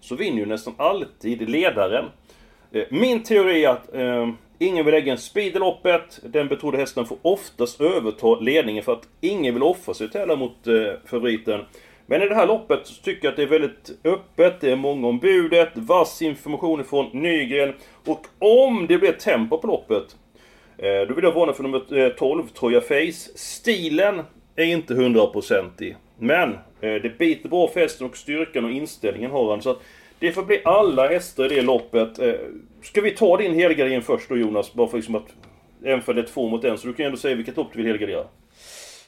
Så 0.00 0.16
vinner 0.16 0.38
ju 0.38 0.46
nästan 0.46 0.74
alltid 0.76 1.48
ledaren. 1.48 2.04
Eh, 2.74 2.82
min 2.90 3.22
teori 3.22 3.64
är 3.64 3.68
att 3.68 3.94
eh, 3.94 4.28
ingen 4.58 4.84
vill 4.84 4.94
lägga 4.94 5.12
en 5.12 5.18
speed 5.18 5.56
i 5.56 5.58
loppet. 5.58 6.20
Den 6.22 6.48
betrodde 6.48 6.78
hästen 6.78 7.06
får 7.06 7.18
oftast 7.22 7.80
överta 7.80 8.34
ledningen 8.40 8.84
för 8.84 8.92
att 8.92 9.08
ingen 9.20 9.54
vill 9.54 9.62
offra 9.62 9.94
sig 9.94 10.06
och 10.06 10.12
tävla 10.12 10.36
mot 10.36 10.66
eh, 10.66 10.74
favoriten. 11.04 11.60
Men 12.06 12.22
i 12.22 12.28
det 12.28 12.34
här 12.34 12.46
loppet 12.46 12.86
så 12.86 13.02
tycker 13.02 13.26
jag 13.26 13.30
att 13.30 13.36
det 13.36 13.42
är 13.42 13.46
väldigt 13.46 13.90
öppet, 14.04 14.60
det 14.60 14.70
är 14.70 14.76
många 14.76 15.08
om 15.08 15.18
budet, 15.18 15.70
vass 15.74 16.22
information 16.22 16.84
från 16.84 17.06
Nygren. 17.12 17.74
Och 18.04 18.26
om 18.38 18.86
det 18.86 18.98
blir 18.98 19.12
tempo 19.12 19.58
på 19.58 19.66
loppet, 19.66 20.16
eh, 20.78 21.08
då 21.08 21.14
vill 21.14 21.24
jag 21.24 21.32
varna 21.32 21.52
för 21.52 21.62
nummer 21.62 21.98
eh, 21.98 22.08
12, 22.08 22.42
Troja 22.48 22.80
Face. 22.80 23.30
Stilen 23.34 24.22
är 24.56 24.64
inte 24.64 24.94
hundraprocentig. 24.94 25.96
Men 26.18 26.52
eh, 26.80 26.94
det 26.94 27.18
biter 27.18 27.48
bra 27.48 27.68
för 27.68 27.80
hästen 27.80 28.06
och 28.06 28.16
styrkan 28.16 28.64
och 28.64 28.70
inställningen 28.70 29.30
har 29.30 29.50
han. 29.50 29.62
Så 29.62 29.70
att 29.70 29.80
det 30.24 30.32
får 30.32 30.42
bli 30.42 30.60
alla 30.64 31.08
hästar 31.08 31.52
i 31.52 31.56
det 31.56 31.62
loppet. 31.62 32.18
Eh, 32.18 32.34
ska 32.82 33.00
vi 33.00 33.10
ta 33.10 33.36
din 33.36 33.54
helgardering 33.54 34.02
först 34.02 34.28
då 34.28 34.36
Jonas? 34.36 34.74
Bara 34.74 34.88
för 34.88 34.96
liksom 34.96 35.14
att... 35.14 35.26
Även 35.84 36.02
för 36.02 36.14
det 36.14 36.20
är 36.20 36.26
två 36.26 36.48
mot 36.48 36.64
en, 36.64 36.78
så 36.78 36.86
du 36.86 36.94
kan 36.94 37.06
ändå 37.06 37.18
säga 37.18 37.36
vilket 37.36 37.56
lopp 37.56 37.68
du 37.72 37.76
vill 37.76 37.86
helgardera. 37.86 38.24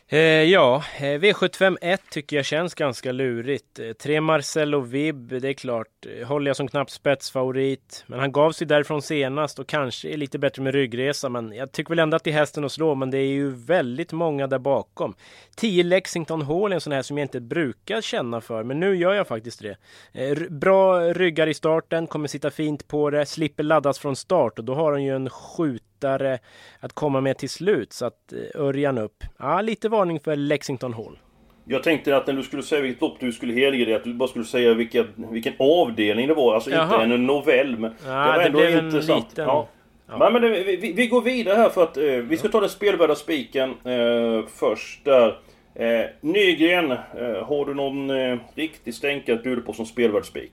Eh, 0.09 0.19
ja, 0.43 0.85
eh, 0.97 1.03
V75 1.03 1.77
1 1.81 2.01
tycker 2.11 2.37
jag 2.37 2.45
känns 2.45 2.75
ganska 2.75 3.13
lurigt. 3.13 3.79
Eh, 3.79 3.93
tre 3.93 4.21
Marcello 4.21 4.81
Vibb, 4.81 5.41
det 5.41 5.49
är 5.49 5.53
klart, 5.53 6.07
eh, 6.07 6.29
håller 6.29 6.49
jag 6.51 6.57
som 6.57 6.69
knappt 6.69 6.91
spetsfavorit. 6.91 8.05
Men 8.07 8.21
han 8.21 8.33
gav 8.33 8.53
sig 8.53 8.67
därifrån 8.67 9.03
senast 9.03 9.59
och 9.59 9.67
kanske 9.67 10.09
är 10.09 10.17
lite 10.17 10.39
bättre 10.39 10.63
med 10.63 10.75
ryggresa. 10.75 11.29
Men 11.29 11.53
jag 11.53 11.73
tycker 11.73 11.89
väl 11.89 11.99
ändå 11.99 12.17
att 12.17 12.25
det 12.25 12.31
är 12.31 12.35
hästen 12.35 12.65
att 12.65 12.73
slå, 12.73 12.95
men 12.95 13.11
det 13.11 13.19
är 13.19 13.27
ju 13.27 13.51
väldigt 13.51 14.13
många 14.13 14.47
där 14.47 14.59
bakom. 14.59 15.15
10 15.57 15.83
Lexington 15.83 16.43
Hall 16.43 16.73
är 16.73 16.75
en 16.75 16.81
sån 16.81 16.93
här 16.93 17.03
som 17.03 17.19
jag 17.19 17.25
inte 17.25 17.41
brukar 17.41 18.01
känna 18.01 18.41
för, 18.41 18.63
men 18.63 18.81
nu 18.81 18.97
gör 18.97 19.15
jag 19.15 19.29
faktiskt 19.29 19.63
det. 19.63 19.77
Eh, 20.13 20.39
bra 20.51 21.01
ryggar 21.01 21.47
i 21.47 21.55
starten, 21.55 22.07
kommer 22.07 22.29
sitta 22.29 22.51
fint 22.51 22.89
på 22.89 23.11
det, 23.11 23.27
slipper 23.27 23.63
laddas 23.63 23.99
från 23.99 24.17
start 24.17 24.59
och 24.59 24.65
då 24.65 24.75
har 24.75 24.93
han 24.93 25.05
ju 25.05 25.17
en 25.17 25.31
skjut 25.31 25.83
lättare 25.97 26.39
att 26.81 26.93
komma 26.93 27.21
med 27.21 27.39
till 27.39 27.51
slut. 27.51 27.93
Så 27.93 28.07
att 28.07 28.33
eh, 28.33 28.61
Örjan 28.61 28.99
upp. 28.99 29.25
Ja, 29.39 29.61
lite 29.61 29.89
varning 29.89 30.21
för 30.21 30.37
Lexington 30.37 30.95
Hall. 30.95 31.19
Jag 31.65 31.83
tänkte 31.83 32.17
att 32.17 32.27
när 32.27 32.35
du 32.35 32.43
skulle 32.43 32.63
säga 32.63 32.83
vilket 32.83 33.01
lopp 33.01 33.21
du 33.21 33.33
skulle 33.33 33.53
helga 33.53 33.97
att 33.97 34.05
du 34.05 34.15
bara 34.15 34.29
skulle 34.29 34.45
säga 34.45 34.75
vilken, 34.75 35.07
vilken 35.31 35.53
avdelning 35.59 36.29
det 36.29 36.35
var. 36.35 36.55
Alltså 36.55 36.71
Jaha. 36.71 37.03
inte 37.03 37.15
en 37.15 37.27
novell. 37.27 37.79
Men 37.79 37.95
ja, 38.07 38.13
det 38.13 38.39
var 38.39 38.39
ändå 38.39 38.61
det 38.61 38.79
intressant. 38.79 39.31
Liten... 39.31 39.45
Ja. 39.45 39.69
Ja. 40.09 40.19
Men, 40.19 40.33
men 40.33 40.53
vi, 40.53 40.93
vi, 40.97 41.07
går 41.07 41.23
vidare 41.23 41.57
här 41.57 41.69
för 41.69 41.83
att 41.83 41.97
eh, 41.97 42.05
vi 42.05 42.37
ska 42.37 42.49
ta 42.49 42.61
den 42.61 42.71
spelvärda 42.71 43.15
spiken 43.15 43.71
eh, 43.71 44.47
först 44.49 45.05
där. 45.05 45.39
Eh, 45.75 46.07
Nygren, 46.21 46.91
eh, 46.93 47.47
har 47.47 47.67
du 47.67 47.75
någon 47.75 48.11
eh, 48.11 48.39
riktig 48.55 48.95
stänka 48.95 49.35
att 49.35 49.43
bjuda 49.43 49.63
på 49.63 49.73
som 49.73 49.87
spelvärd 49.87 50.25
spik? 50.25 50.53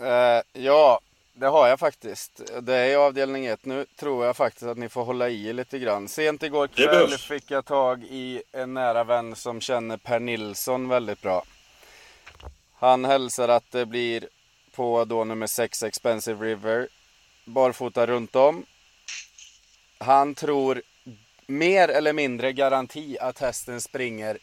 Eh, 0.00 0.62
ja, 0.62 1.00
det 1.38 1.46
har 1.46 1.68
jag 1.68 1.80
faktiskt. 1.80 2.40
Det 2.62 2.74
är 2.74 2.96
avdelning 2.96 3.46
1. 3.46 3.64
Nu 3.64 3.86
tror 3.96 4.26
jag 4.26 4.36
faktiskt 4.36 4.66
att 4.66 4.78
ni 4.78 4.88
får 4.88 5.04
hålla 5.04 5.28
i 5.28 5.52
lite 5.52 5.78
grann. 5.78 6.08
Sent 6.08 6.42
igår 6.42 6.66
kväll 6.66 7.08
fick 7.08 7.50
jag 7.50 7.64
tag 7.64 8.04
i 8.04 8.42
en 8.52 8.74
nära 8.74 9.04
vän 9.04 9.36
som 9.36 9.60
känner 9.60 9.96
Per 9.96 10.20
Nilsson 10.20 10.88
väldigt 10.88 11.22
bra. 11.22 11.44
Han 12.74 13.04
hälsar 13.04 13.48
att 13.48 13.70
det 13.70 13.86
blir 13.86 14.28
på 14.74 15.04
då 15.04 15.24
nummer 15.24 15.46
6 15.46 15.82
Expensive 15.82 16.46
River 16.46 16.88
barfota 17.44 18.06
runt 18.06 18.36
om. 18.36 18.66
Han 19.98 20.34
tror 20.34 20.82
mer 21.46 21.88
eller 21.88 22.12
mindre 22.12 22.52
garanti 22.52 23.16
att 23.20 23.38
hästen 23.38 23.80
springer 23.80 24.38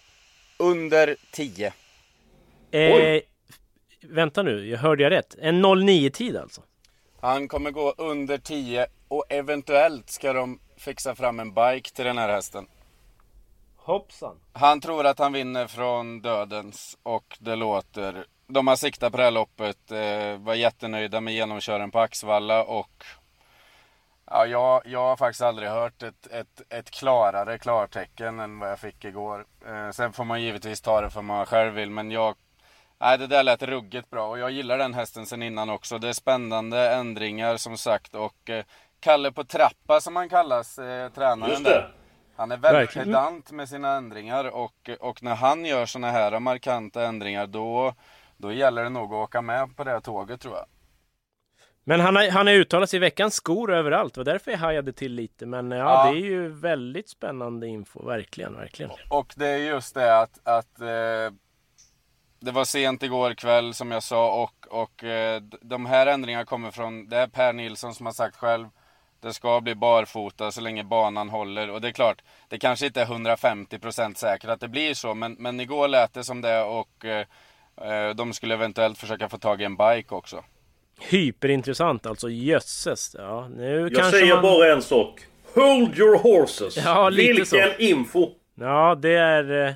under 0.58 1.16
10. 1.32 1.74
Eh, 2.72 3.22
vänta 4.02 4.44
nu, 4.44 4.70
jag 4.70 4.78
hörde 4.78 5.04
jag 5.04 5.12
rätt? 5.12 5.36
En 5.40 5.62
09 5.62 6.10
tid 6.10 6.38
alltså? 6.38 6.62
Han 7.24 7.48
kommer 7.48 7.72
gå 7.72 7.94
under 7.98 8.38
10 8.38 8.88
och 9.08 9.26
eventuellt 9.30 10.10
ska 10.10 10.34
de 10.34 10.60
fixa 10.78 11.16
fram 11.16 11.40
en 11.40 11.54
bike 11.54 11.90
till 11.90 12.06
den 12.06 12.18
här 12.18 12.30
hästen. 12.30 12.68
Hoppsan. 13.76 14.40
Han 14.54 14.82
tror 14.82 15.06
att 15.06 15.20
han 15.20 15.34
vinner 15.34 15.68
från 15.68 16.22
dödens 16.22 16.98
och 17.04 17.38
det 17.40 17.56
låter... 17.56 18.26
De 18.48 18.68
har 18.68 18.76
siktat 18.76 19.12
på 19.12 19.18
det 19.18 19.24
här 19.24 19.32
loppet, 19.32 19.92
eh, 19.92 20.38
var 20.38 20.54
jättenöjda 20.54 21.22
med 21.22 21.34
genomkören 21.34 21.92
på 21.92 22.00
Axvalla 22.00 22.64
och 22.64 23.06
Ja, 24.26 24.46
jag, 24.46 24.82
jag 24.86 25.00
har 25.00 25.16
faktiskt 25.16 25.42
aldrig 25.42 25.70
hört 25.70 26.04
ett, 26.04 26.28
ett, 26.28 26.62
ett 26.70 26.92
klarare 26.92 27.58
klartecken 27.58 28.40
än 28.40 28.60
vad 28.60 28.72
jag 28.72 28.80
fick 28.80 29.06
igår. 29.06 29.46
Eh, 29.68 29.92
sen 29.92 30.14
får 30.14 30.24
man 30.24 30.42
givetvis 30.42 30.82
ta 30.82 31.02
det 31.02 31.10
för 31.10 31.22
man 31.22 31.46
själv 31.46 31.74
vill, 31.74 31.90
men 31.90 32.12
jag 32.12 32.36
Nej, 33.04 33.18
det 33.18 33.28
där 33.28 33.44
lät 33.44 33.64
ruggigt 33.64 34.10
bra 34.10 34.28
och 34.28 34.40
jag 34.40 34.52
gillar 34.52 34.78
den 34.78 34.94
hästen 34.94 35.26
sen 35.26 35.44
innan 35.44 35.70
också. 35.70 35.98
Det 35.98 36.10
är 36.10 36.14
spännande 36.14 36.90
ändringar 36.90 37.58
som 37.58 37.78
sagt 37.78 38.16
och 38.16 38.50
eh, 38.50 38.66
Kalle 39.00 39.32
på 39.32 39.44
trappa 39.44 40.02
som 40.02 40.16
han 40.16 40.30
kallas, 40.30 40.80
eh, 40.80 41.12
tränaren 41.12 41.64
där. 41.64 41.96
Han 42.36 42.52
är 42.52 42.58
väldigt 42.58 42.94
pedant 42.94 43.52
med 43.52 43.70
sina 43.70 43.94
ändringar 43.94 44.46
och, 44.46 44.90
och 45.00 45.24
när 45.24 45.36
han 45.36 45.66
gör 45.66 45.86
såna 45.86 46.12
här 46.12 46.40
markanta 46.40 47.06
ändringar 47.06 47.48
då, 47.48 47.94
då 48.38 48.52
gäller 48.52 48.84
det 48.84 48.90
nog 48.90 49.14
att 49.14 49.28
åka 49.28 49.42
med 49.42 49.76
på 49.76 49.84
det 49.84 50.02
tåget 50.02 50.42
tror 50.42 50.56
jag. 50.56 50.66
Men 51.84 52.00
han 52.00 52.16
har, 52.16 52.30
han 52.30 52.48
har 52.48 52.54
uttalat 52.54 52.90
sig 52.90 52.98
i 52.98 53.00
veckans 53.00 53.34
skor 53.34 53.74
överallt, 53.74 54.14
det 54.14 54.20
var 54.20 54.26
därför 54.26 54.52
jag 54.52 54.58
hajade 54.58 54.94
till 54.94 55.14
lite. 55.14 55.46
Men 55.46 55.72
ja, 55.72 55.78
ja, 55.78 56.12
det 56.12 56.20
är 56.20 56.26
ju 56.26 56.50
väldigt 56.50 57.10
spännande 57.10 57.68
info, 57.68 58.06
verkligen, 58.06 58.56
verkligen. 58.56 58.92
Och 59.10 59.34
det 59.36 59.48
är 59.48 59.58
just 59.58 59.96
det 59.96 60.20
att, 60.20 60.40
att 60.44 60.82
eh, 60.82 60.88
det 62.44 62.52
var 62.52 62.66
sent 62.66 63.04
igår 63.04 63.34
kväll 63.34 63.74
som 63.74 63.92
jag 63.92 64.04
sa 64.04 64.44
och, 64.44 64.82
och 64.82 65.04
eh, 65.04 65.42
de 65.62 65.86
här 65.86 66.08
ändringarna 66.08 66.46
kommer 66.46 66.72
från, 66.72 67.10
det 67.10 67.18
är 67.18 67.28
Per 67.28 67.54
Nilsson 67.54 67.96
som 67.96 68.06
har 68.06 68.14
sagt 68.14 68.36
själv. 68.36 68.68
Det 69.22 69.34
ska 69.34 69.62
bli 69.62 69.76
barfota 69.76 70.52
så 70.52 70.62
länge 70.62 70.84
banan 70.84 71.30
håller 71.30 71.70
och 71.70 71.82
det 71.82 71.88
är 71.88 71.92
klart, 71.92 72.22
det 72.48 72.60
kanske 72.60 72.86
inte 72.86 73.02
är 73.02 73.06
150% 73.06 74.14
säkert 74.14 74.50
att 74.50 74.60
det 74.60 74.68
blir 74.68 74.94
så 74.94 75.14
men, 75.14 75.34
men 75.40 75.60
igår 75.60 75.88
lät 75.88 76.14
det 76.14 76.24
som 76.24 76.42
det 76.42 76.64
och 76.64 77.06
eh, 77.06 77.26
eh, 77.82 78.16
de 78.16 78.34
skulle 78.34 78.54
eventuellt 78.54 78.98
försöka 78.98 79.30
få 79.30 79.38
tag 79.38 79.62
i 79.62 79.66
en 79.66 79.78
bike 79.78 80.16
också. 80.16 80.44
Hyperintressant 81.00 82.06
alltså, 82.06 82.30
jösses. 82.30 83.16
Ja, 83.20 83.48
nu 83.48 83.90
jag 83.92 84.12
säger 84.12 84.34
man... 84.34 84.42
bara 84.42 84.74
en 84.74 84.82
sak. 84.82 85.20
Hold 85.56 86.00
your 86.00 86.18
horses! 86.18 86.78
Ja, 86.78 87.10
lite 87.10 87.28
Vilken 87.28 87.46
så. 87.46 87.80
info! 87.80 88.30
Ja, 88.56 88.96
det 88.96 89.16
är 89.16 89.68
eh, 89.68 89.74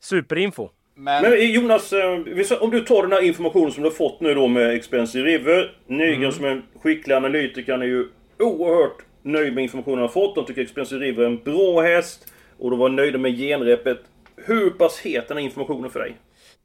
superinfo. 0.00 0.70
Men... 1.00 1.22
Men 1.22 1.32
eh, 1.32 1.50
Jonas, 1.50 1.92
eh, 1.92 2.62
om 2.62 2.70
du 2.70 2.80
tar 2.80 3.02
den 3.02 3.12
här 3.12 3.22
informationen 3.22 3.72
som 3.72 3.82
du 3.82 3.88
har 3.88 3.94
fått 3.94 4.20
nu 4.20 4.34
då 4.34 4.48
med 4.48 4.74
Expensive 4.74 5.28
River. 5.28 5.74
Nygren 5.86 6.16
mm. 6.16 6.32
som 6.32 6.44
är 6.44 6.48
en 6.48 6.62
skicklig 6.82 7.14
analytiker, 7.14 7.78
är 7.78 7.84
ju 7.84 8.08
oerhört 8.38 8.98
nöjd 9.22 9.54
med 9.54 9.62
informationen 9.62 9.98
han 9.98 10.08
har 10.08 10.12
fått. 10.12 10.34
De 10.34 10.44
tycker 10.46 10.62
Expensive 10.62 11.04
River 11.04 11.22
är 11.22 11.26
en 11.26 11.38
bra 11.38 11.80
häst. 11.80 12.32
Och 12.58 12.70
de 12.70 12.78
var 12.78 12.88
nöjda 12.88 13.18
med 13.18 13.38
genrepet. 13.38 13.98
Hur 14.36 14.70
pass 14.70 14.98
het 14.98 15.24
är 15.24 15.28
den 15.28 15.36
här 15.36 15.44
informationen 15.44 15.90
för 15.90 16.00
dig? 16.00 16.14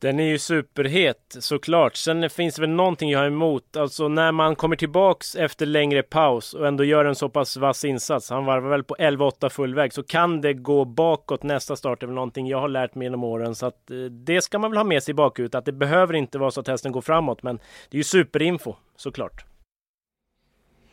Den 0.05 0.19
är 0.19 0.23
ju 0.23 0.39
superhet 0.39 1.35
såklart. 1.39 1.95
Sen 1.95 2.29
finns 2.29 2.55
det 2.55 2.61
väl 2.61 2.69
någonting 2.69 3.09
jag 3.09 3.19
har 3.19 3.25
emot. 3.25 3.77
Alltså 3.77 4.07
när 4.07 4.31
man 4.31 4.55
kommer 4.55 4.75
tillbaks 4.75 5.35
efter 5.35 5.65
längre 5.65 6.03
paus 6.03 6.53
och 6.53 6.67
ändå 6.67 6.83
gör 6.83 7.05
en 7.05 7.15
så 7.15 7.29
pass 7.29 7.57
vass 7.57 7.85
insats. 7.85 8.29
Han 8.29 8.45
varvar 8.45 8.69
väl 8.69 8.83
på 8.83 8.95
11-8 8.95 9.49
fullväg. 9.49 9.93
Så 9.93 10.03
kan 10.03 10.41
det 10.41 10.53
gå 10.53 10.85
bakåt 10.85 11.43
nästa 11.43 11.75
start. 11.75 11.99
Det 11.99 12.03
är 12.03 12.07
väl 12.07 12.15
någonting 12.15 12.47
jag 12.47 12.59
har 12.61 12.67
lärt 12.67 12.95
mig 12.95 13.05
genom 13.05 13.23
åren. 13.23 13.55
Så 13.55 13.65
att 13.65 13.91
eh, 13.91 13.97
det 13.97 14.41
ska 14.41 14.59
man 14.59 14.71
väl 14.71 14.77
ha 14.77 14.83
med 14.83 15.03
sig 15.03 15.11
i 15.11 15.15
bakhuvudet. 15.15 15.55
Att 15.55 15.65
det 15.65 15.71
behöver 15.71 16.13
inte 16.13 16.37
vara 16.37 16.51
så 16.51 16.59
att 16.59 16.67
hästen 16.67 16.91
går 16.91 17.01
framåt. 17.01 17.43
Men 17.43 17.57
det 17.89 17.95
är 17.95 17.99
ju 17.99 18.03
superinfo 18.03 18.75
såklart. 18.95 19.45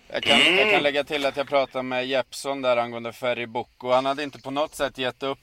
Jag 0.09 0.23
kan, 0.23 0.39
jag 0.57 0.71
kan 0.73 0.83
lägga 0.83 1.05
till 1.05 1.27
att 1.27 1.37
jag 1.37 1.49
pratade 1.49 1.83
med 1.83 2.07
Jeppson 2.07 2.63
där 2.63 2.77
angående 2.77 3.13
Ferry 3.13 3.47
Bocco. 3.47 3.91
Han 3.91 4.07
hade 4.07 4.23
inte 4.23 4.39
på 4.39 4.51
något 4.51 4.75
sätt 4.75 4.99
gett 4.99 5.23
upp 5.23 5.39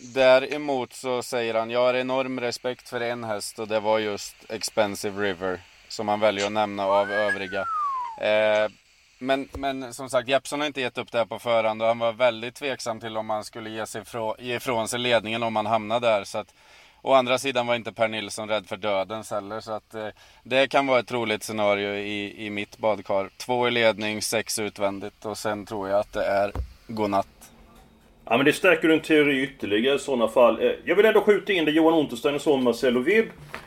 Däremot 0.00 0.92
så 0.92 1.22
säger 1.22 1.54
han, 1.54 1.70
jag 1.70 1.80
har 1.80 1.94
enorm 1.94 2.40
respekt 2.40 2.88
för 2.88 3.00
en 3.00 3.24
häst 3.24 3.58
och 3.58 3.68
det 3.68 3.80
var 3.80 3.98
just 3.98 4.36
Expensive 4.48 5.22
River. 5.22 5.60
Som 5.88 6.08
han 6.08 6.20
väljer 6.20 6.46
att 6.46 6.52
nämna 6.52 6.86
av 6.86 7.10
övriga. 7.10 7.60
Eh, 8.20 8.70
men, 9.18 9.48
men 9.52 9.94
som 9.94 10.10
sagt, 10.10 10.28
Jeppson 10.28 10.60
har 10.60 10.66
inte 10.66 10.80
gett 10.80 10.98
upp 10.98 11.12
det 11.12 11.18
här 11.18 11.24
på 11.24 11.38
förhand 11.38 11.82
och 11.82 11.88
han 11.88 11.98
var 11.98 12.12
väldigt 12.12 12.54
tveksam 12.54 13.00
till 13.00 13.16
om 13.16 13.30
han 13.30 13.44
skulle 13.44 13.70
ge, 13.70 13.86
sig 13.86 14.02
ifrån, 14.02 14.34
ge 14.38 14.56
ifrån 14.56 14.88
sig 14.88 14.98
ledningen 14.98 15.42
om 15.42 15.56
han 15.56 15.66
hamnade 15.66 16.06
där. 16.06 16.24
Så 16.24 16.38
att, 16.38 16.54
å 17.02 17.14
andra 17.14 17.38
sidan 17.38 17.66
var 17.66 17.74
inte 17.74 17.92
Per 17.92 18.08
Nilsson 18.08 18.48
rädd 18.48 18.66
för 18.66 18.76
döden 18.76 19.24
heller. 19.30 19.60
Så 19.60 19.72
att, 19.72 19.94
eh, 19.94 20.08
det 20.42 20.68
kan 20.68 20.86
vara 20.86 21.00
ett 21.00 21.12
roligt 21.12 21.42
scenario 21.42 21.94
i, 21.94 22.46
i 22.46 22.50
mitt 22.50 22.78
badkar. 22.78 23.30
Två 23.36 23.68
i 23.68 23.70
ledning, 23.70 24.22
sex 24.22 24.58
utvändigt 24.58 25.24
och 25.24 25.38
sen 25.38 25.66
tror 25.66 25.88
jag 25.88 26.00
att 26.00 26.12
det 26.12 26.24
är 26.24 26.52
godnatt. 26.86 27.37
Ja 28.30 28.36
men 28.36 28.46
det 28.46 28.52
stärker 28.52 28.88
din 28.88 29.00
teori 29.00 29.42
ytterligare 29.42 29.96
i 29.96 29.98
sådana 29.98 30.28
fall. 30.28 30.62
Eh, 30.62 30.72
jag 30.84 30.96
vill 30.96 31.06
ändå 31.06 31.20
skjuta 31.20 31.52
in 31.52 31.64
det 31.64 31.70
Johan 31.70 31.94
Unterstein 31.94 32.40
son 32.40 32.64
Marcelo 32.64 33.00
Vibb. 33.00 33.26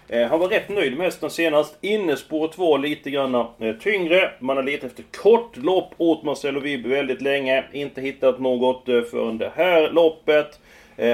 Eh, 0.09 0.27
han 0.27 0.39
var 0.39 0.47
rätt 0.47 0.69
nöjd 0.69 0.97
med 0.97 1.05
hästen 1.05 1.29
senast. 1.29 1.77
Innespåret 1.81 2.57
var 2.57 2.77
lite 2.77 3.11
grann 3.11 3.35
eh, 3.35 3.75
tyngre. 3.79 4.31
Man 4.39 4.57
har 4.57 4.63
letat 4.63 4.83
efter 4.83 5.03
kort 5.21 5.57
lopp 5.57 5.93
åt 5.97 6.23
Marcelo 6.23 6.59
Vibb 6.59 6.85
väldigt 6.85 7.21
länge. 7.21 7.63
Inte 7.71 8.01
hittat 8.01 8.39
något 8.39 8.85
förrän 8.85 9.37
det 9.37 9.51
här 9.55 9.91
loppet. 9.91 10.59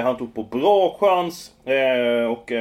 Han 0.02 0.16
tog 0.16 0.34
på 0.34 0.42
bra 0.42 0.96
chans 1.00 1.52
och 2.30 2.52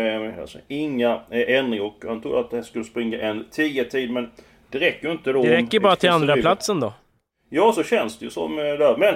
alltså, 0.41 0.57
inga 0.67 1.19
ändringar. 1.29 1.85
Och 1.85 2.03
han 2.07 2.21
trodde 2.21 2.39
att 2.39 2.51
det 2.51 2.63
skulle 2.63 2.85
springa 2.85 3.21
en 3.21 3.45
10-tid 3.45 4.11
men 4.11 4.31
det 4.69 4.79
räcker 4.79 5.07
ju 5.07 5.11
inte 5.11 5.31
då. 5.31 5.43
Det 5.43 5.57
räcker 5.57 5.79
bara 5.79 5.95
till 5.95 6.09
andra 6.09 6.37
platsen 6.37 6.79
då. 6.79 6.93
Ja, 7.49 7.73
så 7.73 7.83
känns 7.83 8.19
det 8.19 8.25
ju 8.25 8.31
som 8.31 8.55
där. 8.55 8.97
Men 8.97 9.15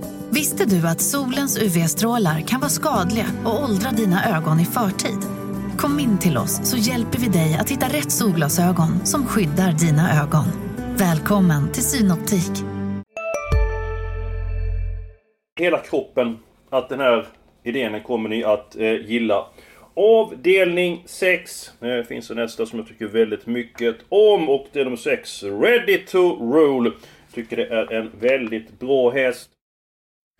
Visste 0.33 0.65
du 0.65 0.87
att 0.87 1.01
solens 1.01 1.57
UV-strålar 1.57 2.41
kan 2.41 2.59
vara 2.59 2.69
skadliga 2.69 3.25
och 3.45 3.63
åldra 3.63 3.91
dina 3.91 4.37
ögon 4.37 4.59
i 4.59 4.65
förtid? 4.65 5.19
Kom 5.77 5.99
in 5.99 6.19
till 6.19 6.37
oss 6.37 6.69
så 6.69 6.77
hjälper 6.77 7.19
vi 7.19 7.27
dig 7.27 7.57
att 7.59 7.69
hitta 7.69 7.85
rätt 7.85 8.11
solglasögon 8.11 9.05
som 9.05 9.25
skyddar 9.25 9.71
dina 9.71 10.23
ögon. 10.23 10.45
Välkommen 10.97 11.71
till 11.71 11.83
Synoptik. 11.83 12.51
Hela 15.59 15.77
kroppen 15.77 16.37
att 16.69 16.89
den 16.89 16.99
här 16.99 17.27
idén 17.63 18.03
kommer 18.03 18.29
ni 18.29 18.43
att 18.43 18.75
eh, 18.75 18.93
gilla. 18.93 19.45
Avdelning 19.93 21.03
6 21.05 21.71
Det 21.79 22.03
finns 22.07 22.27
det 22.27 22.35
nästa 22.35 22.65
som 22.65 22.79
jag 22.79 22.87
tycker 22.87 23.07
väldigt 23.07 23.45
mycket 23.45 23.95
om 24.09 24.49
och 24.49 24.67
det 24.71 24.79
är 24.79 24.83
nummer 24.83 24.97
6, 24.97 25.43
Ready 25.43 25.97
to 25.97 26.53
Rule. 26.53 26.91
Tycker 27.33 27.57
det 27.57 27.67
är 27.67 27.93
en 27.93 28.11
väldigt 28.19 28.79
bra 28.79 29.09
häst. 29.09 29.49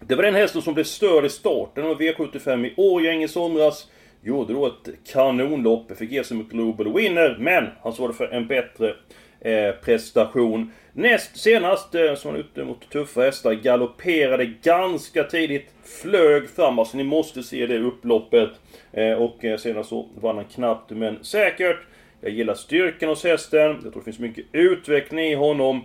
Det 0.08 0.16
var 0.16 0.24
den 0.24 0.36
hästen 0.36 0.62
som 0.62 0.74
blev 0.74 0.84
störd 0.84 1.26
i 1.26 1.30
starten 1.30 1.86
av 1.86 2.02
V75 2.02 2.66
i 2.66 2.74
Årjäng 2.78 3.24
i 3.24 3.28
somras. 3.28 3.88
Gjorde 4.24 4.54
då 4.54 4.68
ett 4.68 4.90
kanonlopp, 5.12 5.98
fick 5.98 6.12
ge 6.12 6.24
sig 6.24 6.38
mot 6.38 6.50
Global 6.50 6.94
Winner, 6.94 7.38
men 7.40 7.68
han 7.84 7.94
svarade 7.94 8.14
för 8.14 8.28
en 8.28 8.48
bättre 8.48 8.96
eh, 9.40 9.76
prestation. 9.76 10.72
Näst 10.94 11.38
senast, 11.38 11.96
eh, 11.96 12.16
som 12.16 12.32
var 12.32 12.40
ute 12.40 12.64
mot 12.64 12.90
tuffa 12.90 13.22
hästar, 13.22 13.54
galopperade 13.54 14.46
ganska 14.46 15.24
tidigt, 15.24 15.66
flög 16.02 16.50
fram. 16.50 16.80
Alltså 16.80 16.98
ni 16.98 17.04
måste 17.04 17.44
se 17.44 17.66
det 17.66 17.80
upploppet. 17.80 18.50
Eh, 18.92 19.14
och 19.14 19.46
eh, 19.46 19.58
senast 19.58 19.90
så 19.90 20.10
vann 20.22 20.36
han 20.36 20.46
knappt 20.46 20.92
men 20.92 21.24
säkert. 21.24 21.78
Jag 22.22 22.32
gillar 22.32 22.54
styrkan 22.54 23.10
hos 23.10 23.24
hästen, 23.24 23.62
jag 23.62 23.82
tror 23.82 23.94
det 23.94 24.04
finns 24.04 24.20
mycket 24.20 24.46
utveckling 24.52 25.26
i 25.26 25.36
honom. 25.36 25.82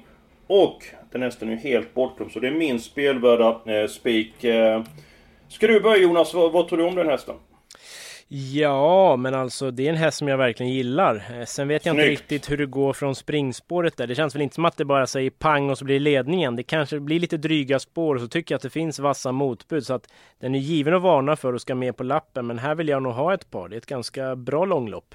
Och 0.47 0.85
den 1.17 1.23
hästen 1.23 1.49
är 1.49 1.53
ju 1.53 1.59
helt 1.59 1.95
bortglömd, 1.95 2.33
så 2.33 2.41
det 2.41 2.47
är 2.47 2.53
min 2.53 2.81
spelvärda 2.81 3.61
eh, 3.67 3.89
spik. 3.89 4.45
Eh, 4.45 4.83
ska 5.49 5.67
du 5.67 5.81
börja 5.81 6.03
Jonas, 6.03 6.35
vad, 6.35 6.53
vad 6.53 6.69
tror 6.69 6.79
du 6.79 6.85
om 6.85 6.95
den 6.95 7.09
hästen? 7.09 7.35
Ja, 8.29 9.17
men 9.17 9.35
alltså 9.35 9.71
det 9.71 9.87
är 9.87 9.91
en 9.91 9.97
häst 9.97 10.19
som 10.19 10.29
jag 10.29 10.39
verkligen 10.39 10.73
gillar. 10.73 11.25
Eh, 11.39 11.45
sen 11.45 11.69
vet 11.69 11.87
jag 11.87 11.95
Snyggt. 11.95 12.11
inte 12.11 12.23
riktigt 12.23 12.51
hur 12.51 12.57
det 12.57 12.67
går 12.67 12.93
från 12.93 13.15
springspåret 13.15 13.97
där. 13.97 14.07
Det 14.07 14.15
känns 14.15 14.35
väl 14.35 14.43
inte 14.43 14.55
som 14.55 14.65
att 14.65 14.77
det 14.77 14.85
bara 14.85 15.07
säger 15.07 15.31
pang 15.31 15.71
och 15.71 15.79
så 15.79 15.85
blir 15.85 16.01
ledningen. 16.01 16.57
Det 16.57 16.63
kanske 16.63 17.01
blir 17.01 17.21
lite 17.21 17.37
dryga 17.37 17.79
spår 17.79 18.15
och 18.15 18.21
så 18.21 18.29
tycker 18.29 18.53
jag 18.53 18.57
att 18.57 18.63
det 18.63 18.71
finns 18.71 18.99
vassa 18.99 19.33
motbud. 19.33 19.87
Så 19.87 19.95
att 19.95 20.13
den 20.41 20.55
är 20.55 20.59
given 20.59 20.95
att 20.95 21.03
varna 21.03 21.37
för 21.37 21.53
och 21.53 21.61
ska 21.61 21.75
med 21.75 21.97
på 21.97 22.05
lappen. 22.05 22.47
Men 22.47 22.59
här 22.59 22.75
vill 22.75 22.89
jag 22.89 23.03
nog 23.03 23.13
ha 23.13 23.35
ett 23.35 23.51
par. 23.51 23.69
Det 23.69 23.77
är 23.77 23.79
ett 23.79 23.87
ganska 23.87 24.37
bra 24.37 24.65
långlopp. 24.65 25.15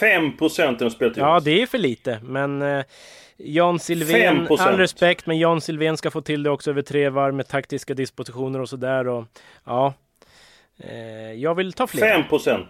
5% 0.00 0.84
är 0.84 0.88
spelat 0.88 1.16
Ja, 1.16 1.40
det 1.40 1.62
är 1.62 1.66
för 1.66 1.78
lite. 1.78 2.20
Men 2.22 2.62
eh, 2.62 2.84
Jan 3.36 3.78
Silvén, 3.78 4.46
all 4.58 4.76
respekt, 4.76 5.26
men 5.26 5.38
Jan 5.38 5.60
Silvén 5.60 5.96
ska 5.96 6.10
få 6.10 6.20
till 6.20 6.42
det 6.42 6.50
också 6.50 6.70
över 6.70 6.82
tre 6.82 7.08
varv 7.08 7.34
med 7.34 7.48
taktiska 7.48 7.94
dispositioner 7.94 8.60
och 8.60 8.68
sådär. 8.68 9.08
Och, 9.08 9.24
ja, 9.64 9.94
eh, 10.78 11.32
jag 11.32 11.54
vill 11.54 11.72
ta 11.72 11.86
fler. 11.86 12.00
5%. 12.00 12.66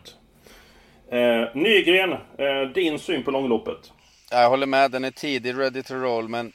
Eh, 1.11 1.49
Nygren, 1.55 2.13
eh, 2.13 2.71
din 2.75 2.99
syn 2.99 3.23
på 3.23 3.31
långloppet? 3.31 3.93
Jag 4.31 4.51
håller 4.51 4.67
med, 4.67 4.91
den 4.91 5.05
är 5.05 5.11
tidig, 5.11 5.59
ready 5.59 5.83
to 5.83 5.95
roll, 5.95 6.29
men 6.29 6.53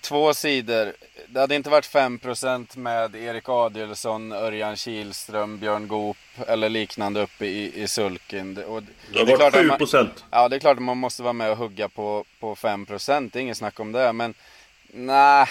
två 0.00 0.34
sidor. 0.34 0.92
Det 1.26 1.40
hade 1.40 1.54
inte 1.54 1.70
varit 1.70 1.92
5% 1.92 2.78
med 2.78 3.14
Erik 3.14 3.48
Adielsson, 3.48 4.32
Örjan 4.32 4.76
Kihlström, 4.76 5.58
Björn 5.58 5.88
Goop 5.88 6.16
eller 6.46 6.68
liknande 6.68 7.20
uppe 7.22 7.46
i, 7.46 7.82
i 7.82 7.88
sulken. 7.88 8.54
Det, 8.54 8.64
och, 8.64 8.82
det, 8.82 9.24
det 9.24 9.32
har 9.32 9.38
varit 9.38 9.80
7%. 9.80 9.96
Man, 9.96 10.10
ja, 10.30 10.48
det 10.48 10.56
är 10.56 10.60
klart 10.60 10.76
att 10.76 10.82
man 10.82 10.98
måste 10.98 11.22
vara 11.22 11.32
med 11.32 11.50
och 11.50 11.56
hugga 11.56 11.88
på, 11.88 12.24
på 12.40 12.54
5%. 12.54 13.30
Det 13.32 13.38
är 13.38 13.40
inget 13.40 13.56
snack 13.56 13.80
om 13.80 13.92
det. 13.92 14.12
Men 14.12 14.34
nej, 14.92 15.46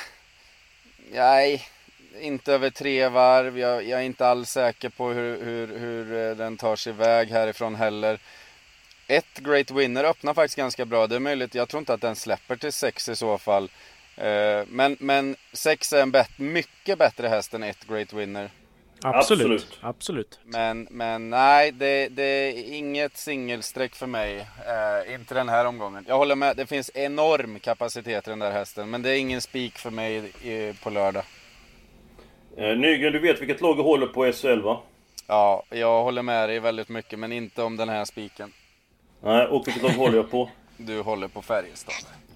nej 1.11 1.67
inte 2.21 2.53
över 2.53 2.69
tre 2.69 3.07
varv. 3.07 3.59
Jag, 3.59 3.87
jag, 3.87 3.99
är 3.99 4.05
inte 4.05 4.27
alls 4.27 4.49
säker 4.49 4.89
på 4.89 5.09
hur, 5.09 5.45
hur, 5.45 5.79
hur 5.79 6.29
eh, 6.29 6.35
den 6.35 6.57
tar 6.57 6.75
sig 6.75 6.93
iväg 6.93 7.29
härifrån 7.29 7.75
heller. 7.75 8.19
Ett 9.07 9.39
Great 9.39 9.71
Winner 9.71 10.03
öppnar 10.03 10.33
faktiskt 10.33 10.57
ganska 10.57 10.85
bra. 10.85 11.07
Det 11.07 11.15
är 11.15 11.19
möjligt. 11.19 11.55
Jag 11.55 11.69
tror 11.69 11.79
inte 11.79 11.93
att 11.93 12.01
den 12.01 12.15
släpper 12.15 12.55
till 12.55 12.73
sex 12.73 13.09
i 13.09 13.15
så 13.15 13.37
fall. 13.37 13.69
Eh, 14.15 14.63
men, 14.67 14.97
men 14.99 15.35
sex 15.53 15.93
är 15.93 16.01
en 16.01 16.11
bet 16.11 16.39
mycket 16.39 16.97
bättre 16.97 17.27
häst 17.27 17.53
än 17.53 17.63
ett 17.63 17.87
Great 17.87 18.13
Winner. 18.13 18.49
Absolut. 19.01 19.41
Absolut. 19.41 19.79
Absolut. 19.81 20.39
Men, 20.43 20.87
men 20.91 21.29
nej, 21.29 21.71
det, 21.71 22.07
det 22.09 22.23
är 22.23 22.73
inget 22.73 23.17
singelsträck 23.17 23.95
för 23.95 24.07
mig. 24.07 24.37
Eh, 24.37 25.13
inte 25.13 25.33
den 25.33 25.49
här 25.49 25.65
omgången. 25.65 26.05
Jag 26.07 26.17
håller 26.17 26.35
med, 26.35 26.57
det 26.57 26.65
finns 26.65 26.91
enorm 26.93 27.59
kapacitet 27.59 28.27
i 28.27 28.29
den 28.29 28.39
där 28.39 28.51
hästen. 28.51 28.89
Men 28.89 29.01
det 29.01 29.09
är 29.09 29.15
ingen 29.15 29.41
spik 29.41 29.77
för 29.77 29.89
mig 29.89 30.31
i, 30.43 30.73
på 30.83 30.89
lördag. 30.89 31.23
Eh, 32.57 32.77
Nygren, 32.77 33.13
du 33.13 33.19
vet 33.19 33.41
vilket 33.41 33.61
lag 33.61 33.77
du 33.77 33.83
håller 33.83 34.07
på 34.07 34.31
SHL 34.31 34.61
va? 34.61 34.81
Ja, 35.27 35.63
jag 35.69 36.03
håller 36.03 36.21
med 36.21 36.49
dig 36.49 36.59
väldigt 36.59 36.89
mycket, 36.89 37.19
men 37.19 37.31
inte 37.31 37.63
om 37.63 37.77
den 37.77 37.89
här 37.89 38.05
spiken. 38.05 38.53
Nej, 39.21 39.47
och 39.47 39.67
vilket 39.67 39.83
lag 39.83 39.89
håller 39.89 40.17
jag 40.17 40.31
på? 40.31 40.49
Du 40.77 41.01
håller 41.01 41.27
på 41.27 41.41
Färjestad. 41.41 41.95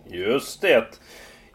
Just 0.10 0.62
det. 0.62 0.86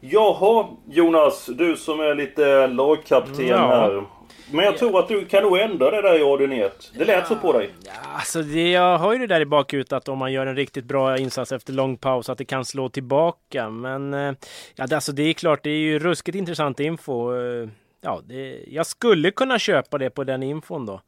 Jaha, 0.00 0.66
Jonas, 0.88 1.46
du 1.46 1.76
som 1.76 2.00
är 2.00 2.14
lite 2.14 2.66
lagkapten 2.66 3.46
ja. 3.46 3.56
här. 3.56 4.04
Men 4.50 4.64
jag 4.64 4.78
tror 4.78 4.98
att 4.98 5.08
du 5.08 5.24
kan 5.24 5.42
nog 5.42 5.58
ändra 5.58 5.90
det 5.90 6.02
där 6.02 6.18
i 6.18 6.22
ordineret. 6.22 6.92
Det 6.98 7.04
lät 7.04 7.18
ja, 7.18 7.24
så 7.24 7.36
på 7.36 7.52
dig. 7.52 7.70
Ja, 7.84 7.92
alltså 8.14 8.42
det, 8.42 8.70
jag 8.70 8.98
har 8.98 9.12
ju 9.12 9.18
det 9.18 9.26
där 9.26 9.40
i 9.40 9.46
bakhuvudet 9.46 9.92
att 9.92 10.08
om 10.08 10.18
man 10.18 10.32
gör 10.32 10.46
en 10.46 10.56
riktigt 10.56 10.84
bra 10.84 11.18
insats 11.18 11.52
efter 11.52 11.72
lång 11.72 11.96
paus 11.96 12.28
att 12.28 12.38
det 12.38 12.44
kan 12.44 12.64
slå 12.64 12.88
tillbaka. 12.88 13.70
Men 13.70 14.14
eh, 14.14 14.34
ja, 14.74 14.86
det, 14.86 14.94
alltså 14.94 15.12
det 15.12 15.22
är 15.22 15.32
klart, 15.32 15.62
det 15.62 15.70
är 15.70 15.78
ju 15.78 15.98
ruskigt 15.98 16.36
intressant 16.36 16.80
info. 16.80 17.34
Eh, 17.34 17.68
ja, 18.00 18.20
det, 18.24 18.64
jag 18.66 18.86
skulle 18.86 19.30
kunna 19.30 19.58
köpa 19.58 19.98
det 19.98 20.10
på 20.10 20.24
den 20.24 20.42
infon 20.42 20.86
då. 20.86 21.00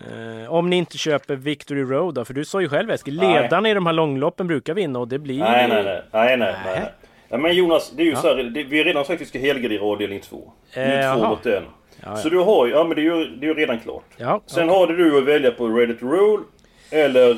Eh, 0.00 0.52
om 0.52 0.70
ni 0.70 0.76
inte 0.76 0.98
köper 0.98 1.36
Victory 1.36 1.82
Road 1.82 2.14
då, 2.14 2.24
för 2.24 2.34
du 2.34 2.44
sa 2.44 2.60
ju 2.60 2.68
själv 2.68 2.90
Eskil, 2.90 3.14
ledarna 3.16 3.70
i 3.70 3.74
de 3.74 3.86
här 3.86 3.92
långloppen 3.92 4.46
brukar 4.46 4.74
vinna 4.74 4.98
och 4.98 5.08
det 5.08 5.18
blir 5.18 5.34
ju... 5.34 5.40
Nej, 5.40 5.68
nej, 5.68 5.84
nej. 5.84 6.02
nej, 6.12 6.36
nej, 6.36 6.54
nej. 6.64 6.92
nej. 7.30 7.40
Men 7.40 7.54
Jonas, 7.56 7.90
det 7.96 8.02
är 8.02 8.06
ju 8.06 8.10
Ja. 8.12 8.16
så 8.18 8.28
här, 8.36 8.42
det, 8.42 8.62
vi 8.64 8.78
har 8.78 8.84
redan 8.84 9.04
sagt 9.04 9.14
att 9.14 9.20
vi 9.20 9.24
ska 9.26 9.38
helgardera 9.38 9.82
avdelning 9.82 10.20
2. 10.20 10.52
Det 10.74 10.80
Eh, 10.80 10.90
är 10.98 11.14
två 11.14 11.20
jaha. 11.20 11.28
mot 11.30 11.46
en. 11.46 11.52
Ja, 11.52 11.62
ja. 12.02 12.16
Så 12.16 12.28
du 12.28 12.38
har 12.38 12.66
ju, 12.66 12.72
ja 12.72 12.84
men 12.84 12.94
det 12.96 13.00
är 13.02 13.04
ju, 13.04 13.24
det 13.36 13.46
är 13.46 13.48
ju 13.48 13.54
redan 13.54 13.80
klart. 13.80 14.04
Ja, 14.16 14.42
Sen 14.46 14.70
okej. 14.70 14.78
har 14.78 14.86
du 14.86 15.18
att 15.18 15.24
välja 15.24 15.50
på 15.50 15.68
Ready 15.68 15.94
to 15.94 16.06
Rule 16.06 16.42
eller 16.90 17.30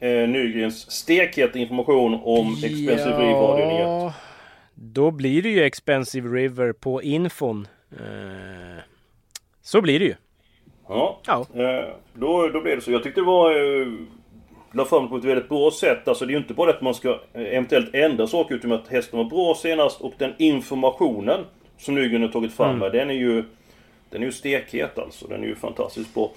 eh, 0.00 0.28
Nygrens 0.28 0.90
stekheta 0.90 1.58
information 1.58 2.20
om 2.24 2.52
Expensive 2.54 3.18
Reeve 3.18 3.34
avdelning 3.38 3.76
1. 3.76 3.82
Ja, 3.82 4.12
då 4.74 5.10
blir 5.10 5.42
det 5.42 5.48
ju 5.48 5.62
Expensive 5.62 6.28
River 6.28 6.72
på 6.72 7.02
infon. 7.02 7.68
Eh, 7.92 8.82
så 9.62 9.80
blir 9.80 9.98
det 9.98 10.04
ju. 10.04 10.14
Ja, 10.90 11.18
Ja. 11.26 11.46
Eh, 11.54 11.84
då, 12.14 12.48
då 12.48 12.60
blev 12.60 12.76
det 12.76 12.82
så. 12.82 12.92
Jag 12.92 13.02
tyckte 13.02 13.20
det 13.20 13.26
var... 13.26 13.80
Eh, 13.80 13.86
la 14.72 14.84
fram 14.84 15.08
på 15.08 15.16
ett 15.16 15.24
väldigt 15.24 15.48
bra 15.48 15.70
sätt. 15.70 16.08
Alltså 16.08 16.26
det 16.26 16.30
är 16.30 16.32
ju 16.32 16.38
inte 16.38 16.54
bara 16.54 16.66
det 16.72 16.76
att 16.76 16.82
man 16.82 16.94
ska 16.94 17.08
eh, 17.10 17.18
eventuellt 17.42 17.94
ändra 17.94 18.26
saker 18.26 18.54
utan 18.54 18.72
att 18.72 18.88
hästen 18.88 19.18
var 19.18 19.24
bra 19.24 19.54
senast 19.54 20.00
och 20.00 20.12
den 20.18 20.32
informationen 20.38 21.44
som 21.78 21.94
Nygren 21.94 22.22
har 22.22 22.28
tagit 22.28 22.52
fram 22.54 22.70
Mm. 22.70 22.82
här, 22.82 22.90
den 22.90 23.10
är 23.10 23.14
ju... 23.14 23.44
Den 24.10 24.22
är 24.22 24.26
ju 24.26 24.32
stekhet 24.32 24.98
alltså. 24.98 25.26
Den 25.26 25.42
är 25.42 25.46
ju 25.46 25.54
fantastiskt 25.54 26.14
bra. 26.14 26.30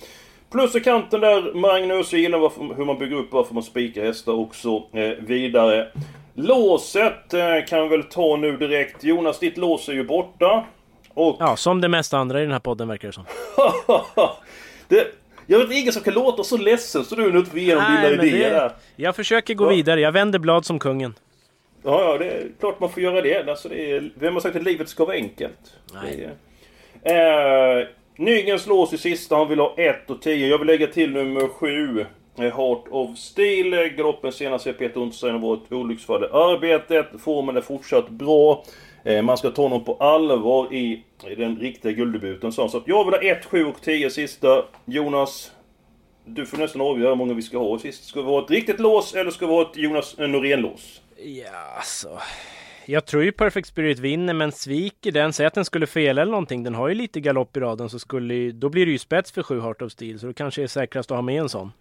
Plus 0.52 0.76
i 0.76 0.80
kanten 0.80 1.22
där, 1.22 1.54
Magnus, 1.54 2.14
jag 2.14 2.22
gillar 2.22 2.40
varför, 2.40 2.76
hur 2.78 2.86
man 2.86 2.98
bygger 2.98 3.16
upp, 3.16 3.32
varför 3.32 3.54
man 3.54 3.64
spikar 3.64 4.04
hästar 4.06 4.34
också 4.34 4.84
eh, 4.94 5.10
vidare. 5.20 5.88
Låset 6.34 7.34
eh, 7.34 7.66
kan 7.68 7.84
vi 7.84 7.88
väl 7.90 8.04
ta 8.04 8.36
nu 8.38 8.58
direkt. 8.58 9.04
Jonas, 9.04 9.40
ditt 9.40 9.58
lås 9.58 9.90
är 9.90 9.94
ju 9.94 10.04
borta. 10.04 10.64
Och 11.14 11.38
Ja, 11.40 11.56
som 11.56 11.82
det 11.82 11.90
mesta 11.90 12.18
andra 12.18 12.40
i 12.40 12.44
den 12.44 12.52
här 12.52 12.60
podden 12.60 12.88
verkar 12.88 13.08
det 13.08 13.14
som. 13.14 13.26
det, 14.88 15.08
jag 15.48 15.60
vet 15.60 15.72
ingen 15.72 15.94
som 15.94 16.02
kan 16.04 16.14
låta 16.14 16.44
så 16.44 16.58
ledsen 16.58 17.06
så 17.06 17.16
du 17.16 17.32
nu 17.32 17.40
inte 17.40 17.60
igenom 17.60 17.84
dina 17.84 18.02
Nej, 18.02 18.18
men 18.18 18.26
idéer 18.26 18.50
det- 18.50 18.56
där. 18.56 18.72
Jag 18.96 19.16
försöker 19.16 19.54
gå 19.54 19.66
Ja. 19.66 19.70
vidare, 19.70 20.02
jag 20.02 20.12
vänder 20.12 20.40
blad 20.40 20.66
som 20.66 20.80
kungen. 20.80 21.14
Ja, 21.86 22.02
ja, 22.12 22.18
det 22.18 22.26
är 22.26 22.48
klart 22.60 22.80
man 22.80 22.90
får 22.90 23.04
göra 23.04 23.22
det. 23.22 23.50
Alltså, 23.50 23.70
det 23.70 23.92
är, 23.92 24.12
vem 24.16 24.34
har 24.34 24.42
sagt 24.42 24.56
att 24.56 24.64
livet 24.64 24.90
ska 24.90 25.06
vara 25.06 25.16
enkelt? 25.16 25.74
Nej. 25.94 26.30
Det 27.04 27.10
är, 27.10 27.80
eh, 27.82 27.88
Nygrens 28.18 28.68
lås 28.68 28.94
i 28.94 28.98
sista, 28.98 29.36
han 29.36 29.50
vill 29.50 29.60
ha 29.60 29.74
1 29.78 30.10
och 30.10 30.22
10. 30.22 30.48
Jag 30.48 30.58
vill 30.58 30.68
lägga 30.68 30.88
till 30.88 31.12
nummer 31.12 31.48
7. 31.48 32.00
eh, 32.38 32.44
Heart 32.58 32.84
of 32.90 33.18
Steel. 33.18 33.70
Galoppen 33.90 34.32
senast 34.32 34.68
är 34.68 34.74
Peter 34.74 35.00
Untersteiner 35.02 35.40
var 35.40 35.54
ett 35.54 35.72
olycksfall 35.72 36.24
i 36.24 36.28
arbetet. 36.28 37.06
Formen 37.24 37.58
är 37.58 37.62
fortsatt 37.62 38.10
bra. 38.10 38.66
Eh, 39.04 39.22
man 39.22 39.38
ska 39.38 39.50
ta 39.50 39.62
honom 39.62 39.84
på 39.84 39.96
allvar 39.96 40.74
i 40.74 41.04
i 41.32 41.36
den 41.36 41.60
riktiga 41.60 41.92
gulddebuten. 41.92 42.52
Så 42.52 42.68
så 42.68 42.78
att 42.78 42.88
jag 42.88 43.06
vill 43.06 43.14
ha 43.14 43.22
1, 43.22 43.46
7 43.46 43.66
och 43.66 43.82
10 43.82 44.10
sista. 44.10 44.66
Jonas, 44.86 45.52
du 46.26 46.46
får 46.46 46.58
nästan 46.58 46.82
avgöra 46.82 47.10
hur 47.10 47.16
många 47.16 47.34
vi 47.34 47.42
ska 47.42 47.58
ha 47.58 47.80
sist. 47.80 48.06
Ska 48.06 48.22
vi 48.22 48.28
ha 48.28 48.44
ett 48.44 48.52
riktigt 48.52 48.80
lås 48.80 49.14
eller 49.14 49.32
ska 49.32 49.48
vi 49.48 49.54
ha 49.54 49.62
ett 49.62 49.78
Jonas 49.78 50.20
eh, 50.20 50.28
Norén-lås? 50.28 51.02
Ja, 51.18 51.76
alltså. 51.78 52.20
Jag 52.86 53.06
tror 53.06 53.24
ju 53.24 53.32
Perfect 53.32 53.68
Spirit 53.68 54.00
vinner, 54.00 54.34
men 54.34 54.52
sviker 54.52 55.12
den, 55.12 55.34
säg 55.34 55.46
att 55.46 55.54
den 55.54 55.66
skulle 55.66 55.88
fela 55.88 56.22
eller 56.22 56.32
någonting. 56.32 56.64
Den 56.64 56.76
har 56.76 56.88
ju 56.90 56.96
lite 56.96 57.20
galopp 57.20 57.58
i 57.58 57.60
raden, 57.60 57.90
så 57.90 58.00
skulle 58.00 58.52
då 58.52 58.70
blir 58.70 58.86
det 58.86 58.92
ju 58.92 58.98
spets 58.98 59.32
för 59.32 59.44
7 59.44 59.62
Heart 59.62 59.82
of 59.82 59.92
Steel. 59.92 60.20
Så 60.20 60.28
då 60.28 60.34
kanske 60.34 60.62
det 60.62 60.66
är 60.66 60.68
säkrast 60.68 61.12
att 61.12 61.18
ha 61.18 61.22
med 61.22 61.42
en 61.42 61.50
sån. 61.50 61.72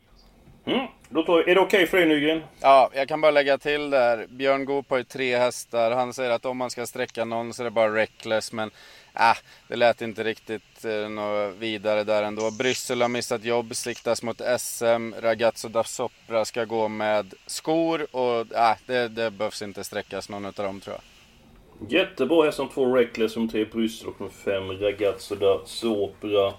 Mm. 0.65 0.87
Då 1.09 1.23
tar, 1.23 1.49
är 1.49 1.55
det 1.55 1.61
okej 1.61 1.87
för 1.87 1.97
dig 1.97 2.07
Nygren? 2.07 2.43
Ja, 2.61 2.91
jag 2.95 3.09
kan 3.09 3.21
bara 3.21 3.31
lägga 3.31 3.59
till 3.59 3.91
där. 3.91 4.27
Björn 4.29 4.65
Goop 4.65 4.91
har 4.91 4.99
ju 4.99 5.05
tre 5.05 5.39
hästar. 5.39 5.91
Han 5.91 6.13
säger 6.13 6.31
att 6.31 6.45
om 6.45 6.57
man 6.57 6.71
ska 6.71 6.87
sträcka 6.87 7.25
någon 7.25 7.55
så 7.55 7.63
är 7.63 7.65
det 7.65 7.71
bara 7.71 7.95
Reckless. 7.95 8.53
Men 8.53 8.71
äh, 9.15 9.37
det 9.69 9.77
lät 9.77 10.03
inte 10.03 10.25
riktigt 10.25 10.85
eh, 10.85 11.09
något 11.09 11.57
vidare 11.57 12.05
där 12.05 12.23
ändå. 12.23 12.51
Bryssel 12.51 13.03
har 13.03 13.09
missat 13.09 13.45
jobb, 13.45 13.77
siktas 13.77 14.23
mot 14.23 14.41
SM. 14.59 15.13
Ragazzo 15.21 15.69
da 15.69 15.85
Sopra 15.85 16.45
ska 16.45 16.65
gå 16.65 16.89
med 16.89 17.35
skor. 17.47 18.07
Och 18.17 18.55
äh, 18.55 18.77
det, 18.87 19.09
det 19.09 19.31
behövs 19.31 19.63
inte 19.63 19.85
sträckas 19.85 20.29
någon 20.29 20.47
av 20.47 20.53
dem 20.53 20.81
tror 20.81 20.97
jag. 20.97 21.03
Jättebra 21.91 22.45
häst 22.45 22.57
som 22.57 22.69
två 22.69 22.97
Reckless, 22.97 23.33
som 23.33 23.49
tre 23.49 23.65
Bryssel 23.65 24.09
och 24.09 24.17
som 24.17 24.31
fem 24.31 24.73
Ragazzo 24.73 25.35
da 25.35 25.61
Sopra. 25.65 26.53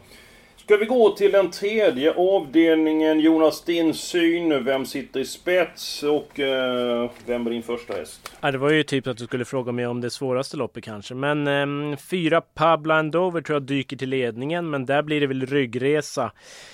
Ska 0.65 0.77
vi 0.77 0.85
gå 0.85 1.09
till 1.09 1.31
den 1.31 1.51
tredje 1.51 2.13
avdelningen. 2.13 3.19
Jonas, 3.19 3.63
din 3.63 3.93
syn. 3.93 4.63
Vem 4.63 4.85
sitter 4.85 5.19
i 5.19 5.25
spets 5.25 6.03
och 6.03 6.39
eh, 6.39 7.11
vem 7.25 7.47
är 7.47 7.51
din 7.51 7.63
första 7.63 7.93
häst? 7.93 8.33
Ja, 8.41 8.51
det 8.51 8.57
var 8.57 8.69
ju 8.69 8.83
typ 8.83 9.07
att 9.07 9.17
du 9.17 9.25
skulle 9.25 9.45
fråga 9.45 9.71
mig 9.71 9.87
om 9.87 10.01
det 10.01 10.09
svåraste 10.09 10.57
loppet 10.57 10.83
kanske. 10.83 11.15
Men 11.15 11.47
eh, 11.91 11.97
fyra 11.97 12.41
Pablo 12.41 12.93
Andover 12.93 13.41
tror 13.41 13.55
jag 13.55 13.63
dyker 13.63 13.97
till 13.97 14.09
ledningen, 14.09 14.69
men 14.69 14.85
där 14.85 15.01
blir 15.01 15.21
det 15.21 15.27
väl 15.27 15.45
ryggresa. 15.45 16.31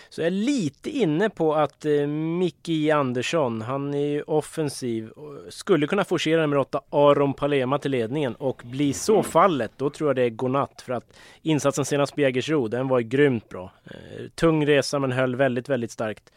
Så 0.09 0.21
jag 0.21 0.27
är 0.27 0.31
lite 0.31 0.89
inne 0.89 1.29
på 1.29 1.55
att 1.55 1.85
eh, 1.85 2.07
Micke 2.07 2.89
Andersson, 2.93 3.61
han 3.61 3.93
är 3.93 4.07
ju 4.07 4.21
offensiv, 4.21 5.09
skulle 5.49 5.87
kunna 5.87 6.03
forcera 6.03 6.41
nummer 6.41 6.57
åtta 6.57 6.81
Aron 6.89 7.33
Palema 7.33 7.77
till 7.77 7.91
ledningen 7.91 8.35
och 8.35 8.61
blir 8.65 8.93
så 8.93 9.23
fallet, 9.23 9.71
då 9.77 9.89
tror 9.89 10.09
jag 10.09 10.15
det 10.15 10.23
är 10.23 10.29
godnatt. 10.29 10.83
För 10.85 10.93
att 10.93 11.17
insatsen 11.41 11.85
senast 11.85 12.15
på 12.15 12.21
Jägersro, 12.21 12.67
den 12.67 12.87
var 12.87 12.99
ju 12.99 13.07
grymt 13.07 13.49
bra. 13.49 13.71
Eh, 13.91 14.25
tung 14.35 14.65
resa 14.65 14.99
men 14.99 15.11
höll 15.11 15.35
väldigt, 15.35 15.69
väldigt 15.69 15.91
starkt. 15.91 16.31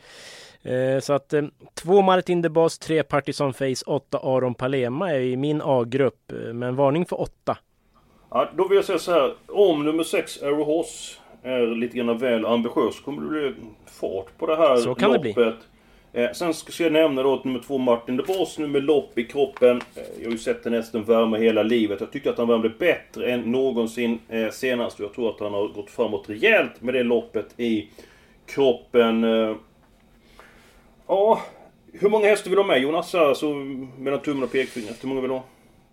Eh, 0.63 1.01
Så 1.01 1.13
att 1.13 1.33
eh, 1.33 1.43
två 1.75 2.03
Martin 2.03 2.43
de 2.43 2.49
Bas, 2.49 2.79
tre 2.79 3.03
Partisan 3.03 3.55
Face, 3.55 3.85
åtta 3.87 4.19
Aron 4.19 4.55
Palema 4.55 5.11
är 5.11 5.21
i 5.21 5.37
min 5.37 5.61
A-grupp. 5.65 6.33
Men 6.53 6.77
varning 6.77 7.07
för 7.07 7.21
åtta. 7.21 7.59
Ja, 8.31 8.51
då 8.57 8.69
vill 8.69 8.77
jag 8.77 8.85
säga 8.85 8.99
så 8.99 9.13
här. 9.13 9.35
Om 9.49 9.85
nummer 9.85 10.05
6 10.05 10.43
Arrow 10.43 10.65
Horse 10.67 11.19
är 11.43 11.67
lite 11.67 11.97
grann 11.97 12.19
väl 12.19 12.47
ambitiös 12.47 13.01
kommer 13.01 13.23
det 13.23 13.29
bli 13.29 13.55
fart 13.87 14.39
på 14.39 14.47
det 14.47 14.57
här 14.57 14.77
Så 14.77 14.95
kan 14.95 15.11
det 15.11 15.17
loppet. 15.17 15.35
bli. 15.35 15.45
Eh, 16.15 16.33
sen 16.33 16.55
ska 16.55 16.83
jag 16.83 16.93
nämna 16.93 17.23
då 17.23 17.35
att 17.35 17.45
nummer 17.45 17.61
två 17.67 17.79
Martin 17.79 18.17
de 18.17 18.23
Vos 18.23 18.59
nu 18.59 18.67
med 18.67 18.85
lopp 18.85 19.19
i 19.19 19.25
kroppen. 19.25 19.77
Eh, 19.97 20.03
jag 20.19 20.25
har 20.25 20.33
ju 20.33 20.39
sett 20.39 20.65
den 20.65 20.73
hästen 20.73 21.05
värma 21.05 21.37
hela 21.37 21.63
livet. 21.63 22.01
Jag 22.01 22.13
tycker 22.13 22.31
att 22.31 22.39
han 22.39 22.49
värmde 22.49 22.69
bättre 22.69 23.33
än 23.33 23.41
någonsin 23.41 24.19
eh, 24.29 24.51
senast. 24.51 24.99
Och 24.99 25.05
jag 25.05 25.15
tror 25.15 25.31
att 25.31 25.41
han 25.41 25.53
har 25.53 25.69
gått 25.69 25.91
framåt 25.91 26.29
rejält 26.29 26.83
med 26.83 26.95
det 26.95 27.03
loppet 27.03 27.61
i 27.61 27.89
kroppen. 28.47 29.25
Eh, 29.25 29.57
ja, 31.07 31.41
hur 31.93 32.09
många 32.09 32.27
hästar 32.27 32.51
vill 32.51 32.57
du 32.57 32.63
ha 32.63 32.69
med 32.69 32.83
Jonas? 32.83 33.15
Alltså 33.15 33.55
mellan 33.99 34.21
tummen 34.21 34.43
och 34.43 34.53
pekfingret. 34.53 35.05
Hur 35.05 35.09
många 35.09 35.21
vill 35.21 35.31
du 35.31 35.37
ha? 35.37 35.45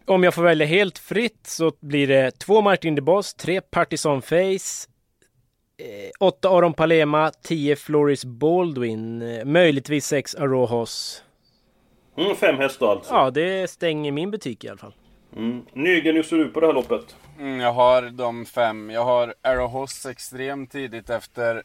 Om 0.05 0.23
jag 0.23 0.34
får 0.34 0.43
välja 0.43 0.67
helt 0.67 0.99
fritt 0.99 1.47
så 1.47 1.71
blir 1.79 2.08
det 2.08 2.32
två 2.32 2.62
Martin 2.62 2.95
de 2.95 3.23
tre 3.41 3.62
Partisan 3.62 4.21
Face, 4.21 4.89
eh, 5.80 6.12
åtta 6.20 6.50
Aron 6.50 6.74
Palema, 6.74 7.32
tio 7.42 7.76
Floris 7.76 8.26
Baldwin, 8.26 9.22
eh, 9.22 9.46
möjligtvis 9.46 10.06
sex 10.06 10.36
Arojos. 10.36 11.24
Mm, 12.18 12.36
fem 12.36 12.58
hästar 12.58 12.88
alltså. 12.88 13.13
Ja, 13.13 13.32
det 13.32 13.70
stänger 13.70 14.12
min 14.12 14.32
butik 14.32 14.63
i 14.63 14.70
alla 14.70 14.78
fall. 14.78 14.94
Mm. 15.36 15.65
Nygren, 15.74 16.15
hur 16.15 16.24
ser 16.24 16.38
du 16.38 16.50
på 16.50 16.60
det 16.60 16.68
här 16.68 16.74
loppet? 16.74 17.15
Mm, 17.39 17.60
jag 17.60 17.74
har 17.74 18.02
de 18.02 18.46
fem. 18.46 18.89
Jag 18.89 19.06
har 19.06 19.34
Arrow 19.42 19.70
Hoss 19.70 20.06
extremt 20.06 20.72
tidigt 20.72 21.10
efter 21.10 21.63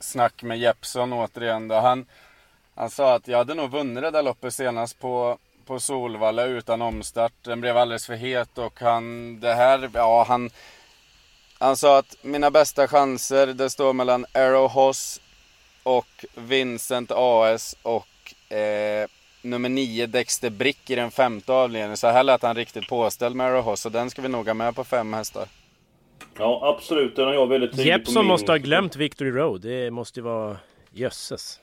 snack 0.00 0.42
med 0.42 0.58
Jeppson 0.58 1.12
återigen. 1.12 1.68
Då. 1.68 1.74
Han, 1.74 2.06
han 2.74 2.90
sa 2.90 3.14
att 3.14 3.28
jag 3.28 3.38
hade 3.38 3.54
nog 3.54 3.70
vunnit 3.70 4.02
det 4.02 4.10
där 4.10 4.22
loppet 4.22 4.54
senast 4.54 4.98
på, 5.00 5.38
på 5.66 5.80
Solvalla 5.80 6.44
utan 6.44 6.82
omstart. 6.82 7.32
Den 7.42 7.60
blev 7.60 7.76
alldeles 7.76 8.06
för 8.06 8.14
het 8.14 8.58
och 8.58 8.80
han, 8.80 9.40
det 9.40 9.54
här, 9.54 9.90
ja 9.94 10.24
han... 10.28 10.50
Han 11.64 11.76
sa 11.76 11.98
att 11.98 12.16
mina 12.22 12.50
bästa 12.50 12.88
chanser, 12.88 13.46
det 13.46 13.70
står 13.70 13.92
mellan 13.92 14.26
Arrow 14.32 14.68
Hoss 14.70 15.20
och 15.82 16.24
Vincent 16.34 17.10
AS 17.14 17.76
och 17.82 18.52
eh, 18.56 19.06
nummer 19.42 19.68
9 19.68 20.06
Dexter 20.06 20.50
Brick 20.50 20.90
i 20.90 20.94
den 20.94 21.10
femte 21.10 21.52
avdelningen. 21.52 21.96
Så 21.96 22.06
här 22.08 22.22
lät 22.22 22.42
han 22.42 22.56
riktigt 22.56 22.88
påställd 22.88 23.36
med 23.36 23.46
Arrow 23.46 23.62
Hoss 23.62 23.80
så 23.80 23.88
den 23.88 24.10
ska 24.10 24.22
vi 24.22 24.28
nog 24.28 24.46
ha 24.46 24.54
med 24.54 24.74
på 24.74 24.84
fem 24.84 25.12
hästar. 25.12 25.48
Ja, 26.38 26.76
absolut. 26.76 27.16
Den 27.16 27.24
har 27.26 27.34
jag 27.34 27.46
väldigt 27.46 27.70
tidigt 27.70 27.84
på 27.84 27.88
Jeppson 27.88 28.14
min- 28.14 28.26
måste 28.26 28.52
ha 28.52 28.56
glömt 28.56 28.96
Victory 28.96 29.30
Road. 29.30 29.60
Det 29.60 29.90
måste 29.90 30.20
ju 30.20 30.24
vara... 30.24 30.56
Jösses. 30.92 31.60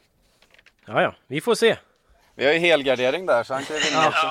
Ja, 0.86 1.02
ja, 1.02 1.16
vi 1.28 1.42
får 1.42 1.56
se. 1.56 1.78
Vi 2.36 2.46
har 2.46 2.54
ju 2.54 2.60
helgardering 2.60 3.26
där 3.26 3.44
så 3.44 3.54
han 3.54 3.64
kan 3.64 3.76
ju 3.76 3.82
vinna 3.82 4.08
också. 4.08 4.28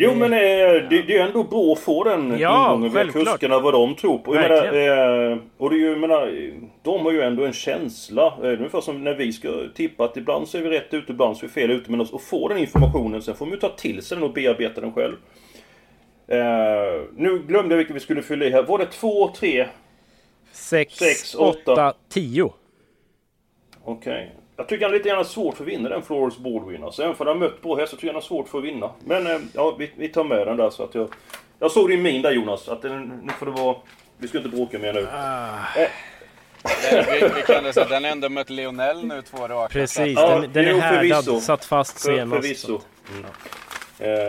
Jo 0.00 0.10
det- 0.10 0.16
men 0.16 0.32
eh, 0.32 0.88
det, 0.90 1.02
det 1.02 1.18
är 1.18 1.26
ändå 1.26 1.44
bra 1.44 1.72
att 1.72 1.78
få 1.78 2.04
den 2.04 2.38
Ja, 2.38 2.64
ingången 2.74 2.92
via 2.92 3.12
kuskarna 3.12 3.58
vad 3.58 3.74
de 3.74 3.94
tror 3.94 4.18
på. 4.18 4.34
Jag 4.36 4.42
menar, 4.42 5.32
eh, 5.32 5.38
och 5.58 5.70
det 5.70 5.76
är 5.76 5.78
ju, 5.80 5.96
menar, 5.96 6.50
de 6.82 7.00
har 7.04 7.12
ju 7.12 7.20
ändå 7.22 7.44
en 7.44 7.52
känsla. 7.52 8.26
Eh, 8.42 8.48
ungefär 8.48 8.80
som 8.80 9.04
när 9.04 9.14
vi 9.14 9.32
ska 9.32 9.48
tippa 9.74 10.04
att 10.04 10.16
ibland 10.16 10.48
så 10.48 10.58
är 10.58 10.62
vi 10.62 10.70
rätt 10.70 10.94
ute, 10.94 11.12
ibland 11.12 11.36
så 11.36 11.44
är 11.44 11.48
vi 11.48 11.52
fel 11.54 11.70
ute. 11.70 11.90
Men 11.90 12.00
att 12.00 12.22
få 12.22 12.48
den 12.48 12.58
informationen, 12.58 13.22
sen 13.22 13.34
får 13.34 13.46
man 13.46 13.52
ju 13.54 13.60
ta 13.60 13.68
till 13.68 14.02
sig 14.02 14.16
den 14.16 14.24
och 14.24 14.32
bearbeta 14.32 14.80
den 14.80 14.92
själv. 14.92 15.14
Eh, 16.28 17.02
nu 17.16 17.38
glömde 17.38 17.74
jag 17.74 17.78
vilka 17.78 17.94
vi 17.94 18.00
skulle 18.00 18.22
fylla 18.22 18.44
i 18.44 18.50
här. 18.50 18.62
Var 18.62 18.78
det 18.78 18.86
två, 18.86 19.28
tre? 19.28 19.66
Sex, 20.52 20.94
Sex, 20.94 21.34
åtta. 21.34 21.72
åtta, 21.72 21.94
tio. 22.08 22.52
Okej. 23.84 24.34
Jag 24.60 24.68
tycker 24.68 24.84
han 24.84 24.94
är 24.94 24.98
lite 24.98 25.08
grann 25.08 25.24
svårt 25.24 25.56
för 25.56 25.64
att 25.64 25.68
vinna 25.68 25.88
den 25.88 26.02
Flores 26.02 26.38
Baldwin. 26.38 26.84
Alltså, 26.84 27.02
även 27.02 27.14
för 27.14 27.26
han 27.26 27.38
mött 27.38 27.62
bra 27.62 27.76
hästar 27.76 27.96
tycker 27.96 28.06
jag 28.06 28.12
han 28.14 28.22
har 28.22 28.26
svårt 28.26 28.48
för 28.48 28.58
att 28.58 28.64
vinna. 28.64 28.90
Men 29.04 29.26
eh, 29.26 29.38
ja, 29.54 29.76
vi, 29.78 29.90
vi 29.96 30.08
tar 30.08 30.24
med 30.24 30.46
den 30.46 30.56
där 30.56 30.70
så 30.70 30.82
att 30.84 30.94
jag... 30.94 31.08
Jag 31.58 31.70
såg 31.70 31.88
din 31.88 32.02
min 32.02 32.22
där 32.22 32.30
Jonas, 32.32 32.68
att 32.68 32.82
den, 32.82 33.20
nu 33.22 33.32
får 33.38 33.46
det 33.46 33.52
vara... 33.52 33.76
Vi 34.18 34.28
ska 34.28 34.38
inte 34.38 34.50
bråka 34.50 34.78
mer 34.78 34.92
nu. 34.92 35.00
Eh, 35.00 35.88
Den, 36.90 37.04
vi, 37.12 37.28
vi 37.36 37.42
kan 37.42 37.72
säga, 37.72 37.86
den 37.86 38.04
har 38.04 38.10
ändå 38.10 38.28
mött 38.28 38.50
Lionel 38.50 39.04
nu 39.06 39.22
två 39.22 39.48
raka. 39.48 39.72
Precis, 39.72 40.18
Ja, 40.18 40.40
den, 40.40 40.52
den 40.52 40.64
är 40.64 40.70
jo, 40.70 40.78
härdad, 40.78 41.24
förvisso. 41.24 41.40
satt 41.40 41.64
fast 41.64 42.02
För, 42.06 42.16
senast. 42.16 42.42
förvisso. 42.42 42.80
Mm. 43.12 43.24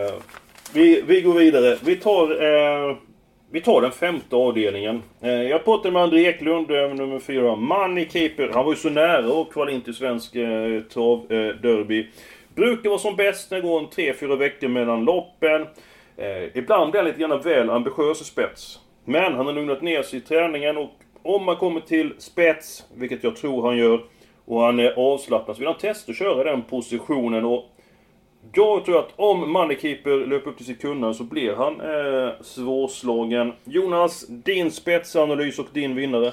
Eh, 0.06 0.12
vi, 0.72 1.02
vi 1.06 1.20
går 1.20 1.34
vidare. 1.34 1.78
Vi 1.82 1.96
tar, 1.96 2.42
eh, 2.44 2.96
vi 3.52 3.60
tar 3.60 3.80
den 3.80 3.92
femte 3.92 4.36
avdelningen. 4.36 5.02
Eh, 5.20 5.30
jag 5.30 5.64
pratade 5.64 5.92
med 5.92 6.02
André 6.02 6.26
Eklund, 6.26 6.68
nummer 6.68 7.18
fyra. 7.18 7.56
Money 7.56 8.08
Keeper. 8.08 8.50
Han 8.54 8.64
var 8.64 8.72
ju 8.72 8.76
så 8.76 8.90
nära 8.90 9.40
att 9.40 9.50
kvala 9.50 9.70
in 9.70 9.80
till 9.80 9.94
svensk 9.94 10.36
eh, 10.36 10.80
travderby. 10.80 12.00
Eh, 12.00 12.06
Brukar 12.54 12.90
vara 12.90 12.98
som 12.98 13.16
bäst 13.16 13.50
när 13.50 13.58
det 13.58 13.68
går 13.68 13.78
en 13.78 13.86
3-4 13.86 14.36
veckor 14.36 14.68
mellan 14.68 15.04
loppen. 15.04 15.66
Eh, 16.16 16.56
ibland 16.58 16.90
blir 16.90 17.00
han 17.00 17.08
lite 17.08 17.20
grann 17.20 17.40
väl 17.40 17.70
ambitiös 17.70 18.20
i 18.20 18.24
spets. 18.24 18.78
Men 19.04 19.34
han 19.34 19.46
har 19.46 19.52
lugnat 19.52 19.82
ner 19.82 20.02
sig 20.02 20.18
i 20.18 20.22
träningen 20.22 20.76
och 20.76 20.90
om 21.22 21.44
man 21.44 21.56
kommer 21.56 21.80
till 21.80 22.14
spets, 22.18 22.84
vilket 22.94 23.24
jag 23.24 23.36
tror 23.36 23.66
han 23.66 23.76
gör, 23.76 24.00
och 24.44 24.60
han 24.60 24.80
är 24.80 25.12
avslappnad, 25.12 25.56
så 25.56 25.60
vill 25.60 25.68
han 25.68 25.78
testa 25.78 26.12
att 26.12 26.18
köra 26.18 26.44
den 26.44 26.62
positionen. 26.62 27.44
Och 27.44 27.71
jag 28.54 28.84
tror 28.84 28.98
att 28.98 29.10
om 29.16 29.52
Moneykeeper 29.52 30.26
löper 30.26 30.50
upp 30.50 30.56
till 30.56 30.66
sekunder 30.66 31.12
så 31.12 31.24
blir 31.24 31.54
han 31.54 31.80
eh, 31.80 32.32
svårslagen. 32.40 33.52
Jonas, 33.64 34.26
din 34.28 34.70
spetsanalys 34.70 35.58
och 35.58 35.66
din 35.72 35.94
vinnare? 35.94 36.32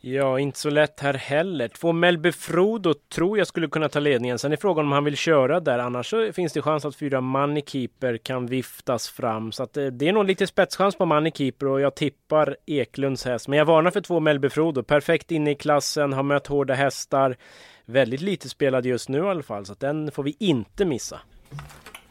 Ja, 0.00 0.40
inte 0.40 0.58
så 0.58 0.70
lätt 0.70 1.00
här 1.00 1.14
heller. 1.14 1.68
Två 1.68 1.92
Melby 1.92 2.32
Frodo 2.32 2.94
tror 2.94 3.38
jag 3.38 3.46
skulle 3.46 3.68
kunna 3.68 3.88
ta 3.88 4.00
ledningen. 4.00 4.38
Sen 4.38 4.52
är 4.52 4.56
frågan 4.56 4.84
om 4.84 4.92
han 4.92 5.04
vill 5.04 5.16
köra 5.16 5.60
där. 5.60 5.78
Annars 5.78 6.10
så 6.10 6.32
finns 6.32 6.52
det 6.52 6.62
chans 6.62 6.84
att 6.84 6.96
fyra 6.96 7.20
Moneykeeper 7.20 8.16
kan 8.16 8.46
viftas 8.46 9.08
fram. 9.08 9.52
Så 9.52 9.62
att 9.62 9.76
eh, 9.76 9.86
det 9.86 10.08
är 10.08 10.12
nog 10.12 10.24
lite 10.24 10.46
spetschans 10.46 10.96
på 10.96 11.06
Moneykeeper 11.06 11.66
och 11.66 11.80
jag 11.80 11.94
tippar 11.94 12.56
Eklunds 12.66 13.24
häst. 13.24 13.48
Men 13.48 13.58
jag 13.58 13.66
varnar 13.66 13.90
för 13.90 14.00
två 14.00 14.20
Melby 14.20 14.48
Frodo. 14.48 14.82
Perfekt 14.82 15.30
inne 15.30 15.50
i 15.50 15.54
klassen, 15.54 16.12
har 16.12 16.22
mött 16.22 16.46
hårda 16.46 16.74
hästar. 16.74 17.36
Väldigt 17.84 18.20
lite 18.20 18.48
spelad 18.48 18.86
just 18.86 19.08
nu 19.08 19.18
i 19.18 19.28
alla 19.28 19.42
fall, 19.42 19.66
så 19.66 19.72
att 19.72 19.80
den 19.80 20.10
får 20.10 20.22
vi 20.22 20.36
inte 20.38 20.84
missa. 20.84 21.20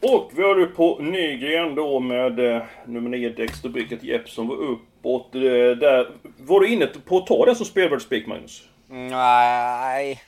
Och 0.00 0.30
vi 0.34 0.42
har 0.42 0.54
du 0.54 0.66
på 0.66 0.98
Nygren 1.00 1.74
då 1.74 2.00
med 2.00 2.56
eh, 2.56 2.62
nummer 2.86 3.10
9 3.10 3.28
Dexter 3.28 3.68
Bricket 3.68 4.02
Jeppsson 4.02 4.48
var 4.48 4.56
uppåt. 4.56 5.34
Eh, 5.34 5.40
där. 5.40 6.10
Var 6.38 6.60
du 6.60 6.68
inne 6.68 6.86
på 6.86 7.18
att 7.18 7.26
ta 7.26 7.46
den 7.46 7.56
som 7.56 7.66
spelvärldsspik 7.66 8.26
Magnus? 8.26 8.62
Nej, 8.88 10.22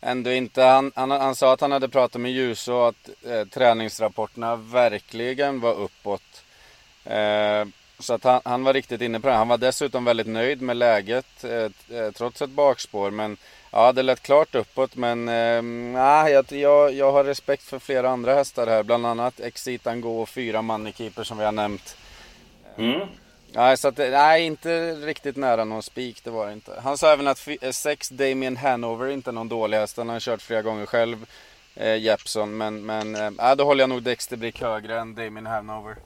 ändå 0.00 0.32
inte. 0.32 0.62
Han, 0.62 0.92
han, 0.94 1.10
han 1.10 1.34
sa 1.34 1.52
att 1.52 1.60
han 1.60 1.72
hade 1.72 1.88
pratat 1.88 2.20
med 2.20 2.32
Ljus 2.32 2.68
och 2.68 2.88
att 2.88 3.10
eh, 3.26 3.44
träningsrapporterna 3.44 4.56
verkligen 4.56 5.60
var 5.60 5.74
uppåt. 5.74 6.44
Eh, 7.04 7.64
så 7.98 8.14
att 8.14 8.24
han, 8.24 8.40
han 8.44 8.64
var 8.64 8.72
riktigt 8.72 9.00
inne 9.00 9.20
på 9.20 9.28
det. 9.28 9.34
Han 9.34 9.48
var 9.48 9.58
dessutom 9.58 10.04
väldigt 10.04 10.26
nöjd 10.26 10.62
med 10.62 10.76
läget 10.76 11.44
eh, 11.44 11.98
eh, 11.98 12.10
trots 12.14 12.42
ett 12.42 12.50
bakspår. 12.50 13.10
Men 13.10 13.36
ja, 13.70 13.92
det 13.92 14.02
lät 14.02 14.22
klart 14.22 14.54
uppåt. 14.54 14.96
Men 14.96 15.28
eh, 15.28 16.30
jag, 16.32 16.52
jag, 16.52 16.92
jag 16.92 17.12
har 17.12 17.24
respekt 17.24 17.62
för 17.62 17.78
flera 17.78 18.10
andra 18.10 18.34
hästar 18.34 18.66
här. 18.66 18.82
Bland 18.82 19.06
annat 19.06 19.40
Exitan 19.40 20.00
Go 20.00 20.20
och 20.22 20.28
fyra 20.28 20.62
Moneykeeper 20.62 21.24
som 21.24 21.38
vi 21.38 21.44
har 21.44 21.52
nämnt. 21.52 21.96
Mm. 22.78 23.08
Nej, 23.52 23.76
så 23.76 23.88
att, 23.88 23.98
nej, 23.98 24.42
inte 24.42 24.92
riktigt 24.94 25.36
nära 25.36 25.64
någon 25.64 25.82
spik, 25.82 26.24
det 26.24 26.30
var 26.30 26.46
det 26.46 26.52
inte. 26.52 26.80
Han 26.84 26.98
sa 26.98 27.12
även 27.12 27.26
att 27.28 27.38
fy- 27.38 27.58
eh, 27.60 27.70
sex 27.70 28.08
Damien 28.08 28.56
Hanover 28.56 29.08
inte 29.08 29.30
är 29.30 29.32
någon 29.32 29.48
dålig 29.48 29.78
häst. 29.78 29.96
Han 29.96 30.08
har 30.08 30.20
kört 30.20 30.42
flera 30.42 30.62
gånger 30.62 30.86
själv, 30.86 31.26
eh, 31.74 31.96
Jeppson. 31.96 32.56
Men, 32.56 32.86
men 32.86 33.16
eh, 33.38 33.54
då 33.56 33.64
håller 33.64 33.82
jag 33.82 33.88
nog 33.88 34.02
Dexter 34.02 34.36
Brick 34.36 34.60
högre 34.60 35.00
än 35.00 35.14
Damien 35.14 35.46
Hanover. 35.46 35.96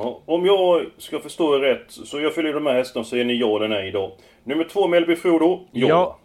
Ja, 0.00 0.22
om 0.26 0.46
jag 0.46 0.86
ska 0.98 1.18
förstå 1.18 1.56
er 1.56 1.60
rätt, 1.60 1.84
så 1.88 2.20
jag 2.20 2.34
följer 2.34 2.52
de 2.52 2.66
här 2.66 2.74
hästarna 2.74 3.04
så 3.04 3.16
är 3.16 3.24
ni 3.24 3.34
ja 3.34 3.56
eller 3.56 3.68
nej 3.68 3.90
då. 3.90 4.16
Nummer 4.44 4.64
två 4.64 4.88
Melby 4.88 5.16
Frodo? 5.16 5.66
Ja. 5.72 6.18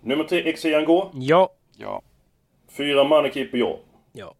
Nummer 0.00 0.24
tre 0.24 0.38
Exian 0.38 0.84
Go? 0.84 1.10
Ja. 1.14 1.52
Ja. 1.76 2.02
Fyra 2.76 3.04
Moneykeeper? 3.04 3.58
Ja. 3.58 3.78
Ja. 4.12 4.34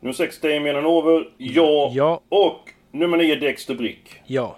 Nummer 0.00 0.12
sex 0.12 0.40
Damien 0.40 0.74
Hanover? 0.74 1.28
Ja. 1.36 1.90
Ja. 1.94 2.20
Och 2.28 2.60
nummer 2.90 3.16
nio 3.16 3.36
Dexter 3.36 3.74
Brick? 3.74 4.10
Ja. 4.26 4.56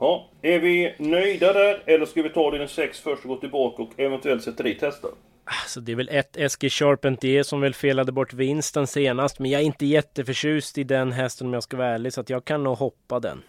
Ja, 0.00 0.26
är 0.42 0.58
vi 0.58 0.94
nöjda 0.98 1.52
där? 1.52 1.82
Eller 1.86 2.06
ska 2.06 2.22
vi 2.22 2.28
ta 2.28 2.50
din 2.50 2.68
sex 2.68 3.00
först 3.00 3.22
och 3.22 3.28
gå 3.28 3.36
tillbaka 3.36 3.82
och 3.82 4.00
eventuellt 4.00 4.42
sätta 4.42 4.62
dit 4.62 4.82
hästar? 4.82 5.10
Alltså 5.48 5.80
det 5.80 5.92
är 5.92 5.96
väl 5.96 6.08
ett 6.08 6.36
Eskil 6.36 6.70
Charpentier 6.70 7.42
som 7.42 7.60
väl 7.60 7.74
felade 7.74 8.12
bort 8.12 8.32
vinsten 8.32 8.86
senast. 8.86 9.38
Men 9.38 9.50
jag 9.50 9.60
är 9.60 9.64
inte 9.64 9.86
jätteförtjust 9.86 10.78
i 10.78 10.84
den 10.84 11.12
hästen 11.12 11.46
om 11.46 11.52
jag 11.52 11.62
ska 11.62 11.76
vara 11.76 11.88
ärlig. 11.88 12.12
Så 12.12 12.20
att 12.20 12.30
jag 12.30 12.44
kan 12.44 12.62
nog 12.62 12.78
hoppa 12.78 13.20
den. 13.20 13.42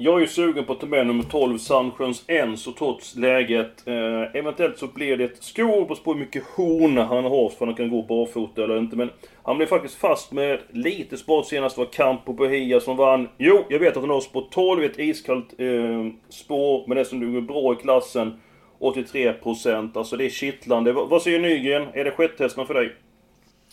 Jag 0.00 0.16
är 0.16 0.20
ju 0.20 0.26
sugen 0.26 0.64
på 0.64 0.72
att 0.72 0.80
ta 0.80 0.86
med 0.86 1.06
nummer 1.06 1.22
12, 1.22 1.58
Sandsjöns 1.58 2.24
Enso, 2.26 2.72
trots 2.72 3.16
läget. 3.16 3.86
Eh, 3.86 4.36
eventuellt 4.36 4.78
så 4.78 4.86
blir 4.86 5.16
det 5.16 5.24
ett 5.24 5.42
skor 5.42 5.84
på 5.84 5.94
spår 5.94 6.14
hur 6.14 6.20
mycket 6.20 6.44
horn 6.56 6.96
han 6.96 7.24
har, 7.24 7.48
för 7.48 7.66
han 7.66 7.74
kan 7.74 7.90
gå 7.90 8.02
barfota 8.02 8.64
eller 8.64 8.78
inte. 8.78 8.96
Men 8.96 9.10
han 9.42 9.56
blev 9.56 9.66
faktiskt 9.66 9.94
fast 9.94 10.32
med 10.32 10.58
lite 10.70 11.16
spår 11.16 11.42
senast. 11.42 11.76
Det 11.76 11.80
var 11.80 11.92
Campo 11.92 12.32
Bahia 12.32 12.80
som 12.80 12.96
vann. 12.96 13.28
Jo, 13.38 13.64
jag 13.68 13.78
vet 13.78 13.96
att 13.96 14.02
han 14.02 14.10
har 14.10 14.20
spår 14.20 14.48
12, 14.50 14.84
ett 14.84 14.98
iskallt 14.98 15.54
eh, 15.58 16.06
spår, 16.28 16.88
men 16.88 16.96
det 16.96 17.04
som 17.04 17.20
duger 17.20 17.40
bra 17.40 17.72
i 17.72 17.76
klassen. 17.76 18.40
83 18.78 19.32
procent, 19.32 19.96
alltså 19.96 20.16
det 20.16 20.24
är 20.24 20.30
kittlande. 20.30 20.92
Vad 20.92 21.22
säger 21.22 21.38
Nygren? 21.38 21.88
Är 21.94 22.04
det 22.04 22.10
sjättehästen 22.10 22.66
för 22.66 22.74
dig? 22.74 22.96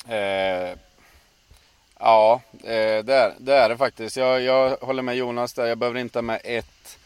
Eh, 0.07 0.77
ja, 1.99 2.41
eh, 2.63 3.03
det, 3.05 3.13
är, 3.13 3.33
det 3.37 3.53
är 3.53 3.69
det 3.69 3.77
faktiskt. 3.77 4.17
Jag, 4.17 4.41
jag 4.41 4.77
håller 4.77 5.01
med 5.01 5.15
Jonas 5.15 5.53
där. 5.53 5.65
Jag 5.65 5.77
behöver 5.77 5.99
inte 5.99 6.17
ha 6.17 6.23
med 6.23 6.41
ett. 6.43 6.97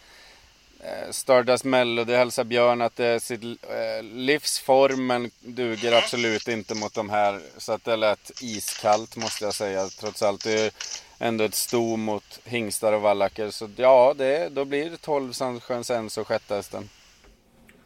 Eh, 0.84 1.12
Stardust 1.12 1.64
Melody 1.64 2.14
hälsar 2.14 2.44
Björn 2.44 2.82
att 2.82 2.96
det 2.96 3.06
är 3.06 3.20
sitt 3.20 3.44
eh, 3.44 4.04
livsformen 4.04 5.32
duger 5.40 5.98
absolut 5.98 6.48
inte 6.48 6.76
mot 6.76 6.94
de 6.94 7.10
här. 7.10 7.42
Så 7.58 7.72
att 7.74 7.84
det 7.84 7.96
lät 7.96 8.32
iskallt 8.42 9.16
måste 9.16 9.46
jag 9.46 9.54
säga. 9.54 9.88
Trots 9.88 10.24
allt 10.24 10.44
det 10.44 10.60
är 10.60 10.72
ändå 11.20 11.44
ett 11.44 11.56
sto 11.56 11.98
mot 11.98 12.40
hingstar 12.46 12.94
och 12.94 13.02
vallacker. 13.02 13.50
Så 13.50 13.70
ja, 13.76 14.14
det, 14.18 14.50
då 14.50 14.66
blir 14.66 14.90
det 14.90 14.98
12 14.98 15.32
Sandsjöns 15.32 15.90
Enso 15.90 16.24
sjättehästen. 16.24 16.90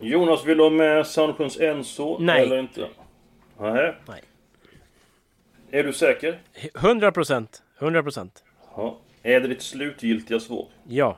Jonas, 0.03 0.45
vill 0.45 0.57
du 0.57 0.63
ha 0.63 0.69
med 0.69 1.07
Sandsjöns 1.07 1.59
Enso? 1.59 2.17
Nej. 2.19 2.41
Eller 2.41 2.59
inte? 2.59 2.87
Nej. 3.59 3.95
Nej. 4.07 4.21
Är 5.71 5.83
du 5.83 5.93
säker? 5.93 6.39
100 6.75 7.11
procent. 7.11 7.63
100 7.79 8.03
procent. 8.03 8.43
Ja. 8.75 8.97
Är 9.23 9.39
det 9.39 9.47
ditt 9.47 9.61
slutgiltiga 9.61 10.39
svar? 10.39 10.67
Ja. 10.87 11.17